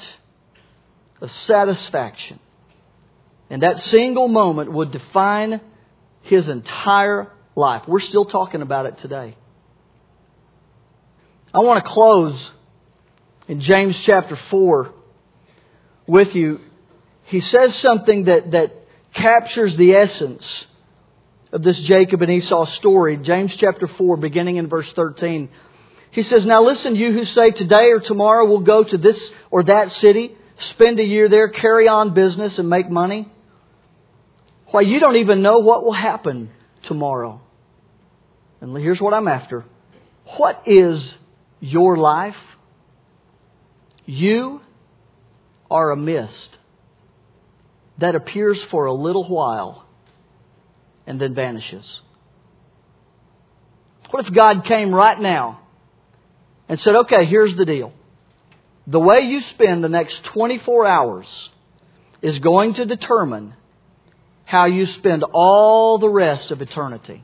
of 1.22 1.32
satisfaction. 1.32 2.40
And 3.50 3.64
that 3.64 3.80
single 3.80 4.28
moment 4.28 4.72
would 4.72 4.92
define 4.92 5.60
his 6.22 6.48
entire 6.48 7.32
life. 7.56 7.84
We're 7.88 8.00
still 8.00 8.26
talking 8.26 8.62
about 8.62 8.86
it 8.86 8.98
today. 9.00 9.36
I 11.54 11.60
want 11.60 11.84
to 11.84 11.90
close 11.90 12.52
in 13.48 13.60
James 13.60 14.00
chapter 14.00 14.36
4 14.36 14.94
with 16.08 16.34
you. 16.36 16.62
He 17.24 17.42
says 17.42 17.76
something 17.76 18.26
that, 18.26 18.52
that 18.52 18.74
captures 19.14 19.76
the 19.76 19.96
essence 19.96 20.68
of 21.52 21.64
this 21.64 21.78
Jacob 21.80 22.22
and 22.22 22.32
Esau 22.32 22.66
story. 22.66 23.18
James 23.18 23.54
chapter 23.58 23.88
4, 23.88 24.18
beginning 24.18 24.56
in 24.56 24.68
verse 24.68 24.92
13. 24.94 25.50
He 26.12 26.24
says, 26.24 26.46
Now 26.46 26.64
listen, 26.64 26.96
you 26.96 27.12
who 27.12 27.26
say 27.26 27.52
today 27.52 27.92
or 27.92 28.00
tomorrow 28.00 28.46
we'll 28.46 28.60
go 28.60 28.84
to 28.84 28.98
this 28.98 29.32
or 29.50 29.64
that 29.64 29.92
city, 29.92 30.38
spend 30.60 31.00
a 31.00 31.06
year 31.06 31.28
there, 31.28 31.50
carry 31.50 31.88
on 31.88 32.14
business, 32.14 32.60
and 32.60 32.70
make 32.70 32.90
money. 32.90 33.30
Why, 34.68 34.82
you 34.82 35.02
don't 35.02 35.18
even 35.18 35.42
know 35.42 35.60
what 35.60 35.84
will 35.84 35.92
happen 35.92 36.50
tomorrow. 36.84 37.42
And 38.60 38.78
here's 38.78 39.02
what 39.02 39.14
I'm 39.14 39.28
after. 39.28 39.66
What 40.38 40.64
is 40.66 41.16
your 41.60 41.98
life? 41.98 42.36
You 44.06 44.62
are 45.70 45.92
a 45.92 45.98
mist 45.98 46.58
that 47.98 48.16
appears 48.16 48.62
for 48.64 48.86
a 48.86 48.94
little 48.94 49.28
while 49.28 49.86
and 51.08 51.20
then 51.20 51.34
vanishes. 51.34 52.02
What 54.10 54.26
if 54.28 54.34
God 54.34 54.66
came 54.66 54.94
right 54.94 55.20
now 55.20 55.62
and 56.68 56.80
said, 56.80 56.96
okay, 56.96 57.26
here's 57.26 57.56
the 57.56 57.66
deal. 57.66 57.94
The 58.88 59.00
way 59.00 59.22
you 59.22 59.42
spend 59.42 59.84
the 59.84 59.90
next 59.90 60.24
24 60.26 60.86
hours 60.86 61.50
is 62.22 62.40
going 62.40 62.74
to 62.76 62.86
determine 62.86 63.54
how 64.52 64.66
you 64.66 64.86
spend 64.86 65.24
all 65.32 65.98
the 65.98 66.10
rest 66.10 66.52
of 66.52 66.62
eternity. 66.62 67.24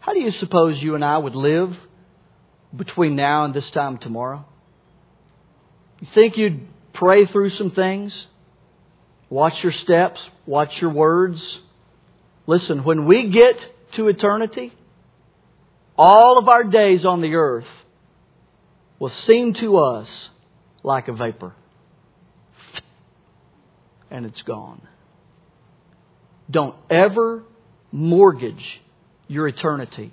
How 0.00 0.12
do 0.12 0.20
you 0.20 0.30
suppose 0.30 0.82
you 0.82 0.94
and 0.94 1.02
I 1.02 1.16
would 1.16 1.34
live 1.34 1.74
between 2.76 3.16
now 3.16 3.46
and 3.46 3.54
this 3.54 3.70
time 3.70 3.96
tomorrow? 3.96 4.44
You 6.00 6.08
think 6.12 6.36
you'd 6.36 6.68
pray 6.92 7.24
through 7.24 7.48
some 7.48 7.70
things? 7.70 8.26
Watch 9.30 9.62
your 9.62 9.72
steps, 9.72 10.20
watch 10.44 10.82
your 10.82 10.90
words. 10.90 11.60
Listen, 12.46 12.84
when 12.84 13.06
we 13.06 13.30
get 13.30 13.66
to 13.92 14.08
eternity, 14.08 14.74
all 15.96 16.36
of 16.36 16.46
our 16.50 16.64
days 16.64 17.06
on 17.06 17.22
the 17.22 17.36
earth 17.36 17.68
will 18.98 19.08
seem 19.08 19.54
to 19.54 19.78
us 19.78 20.28
like 20.82 21.08
a 21.08 21.14
vapor. 21.14 21.54
And 24.10 24.26
it's 24.26 24.42
gone. 24.42 24.82
Don't 26.50 26.74
ever 26.88 27.44
mortgage 27.92 28.80
your 29.28 29.46
eternity 29.46 30.12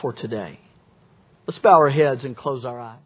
for 0.00 0.12
today. 0.12 0.60
Let's 1.46 1.58
bow 1.58 1.74
our 1.74 1.90
heads 1.90 2.24
and 2.24 2.36
close 2.36 2.64
our 2.64 2.78
eyes. 2.78 2.98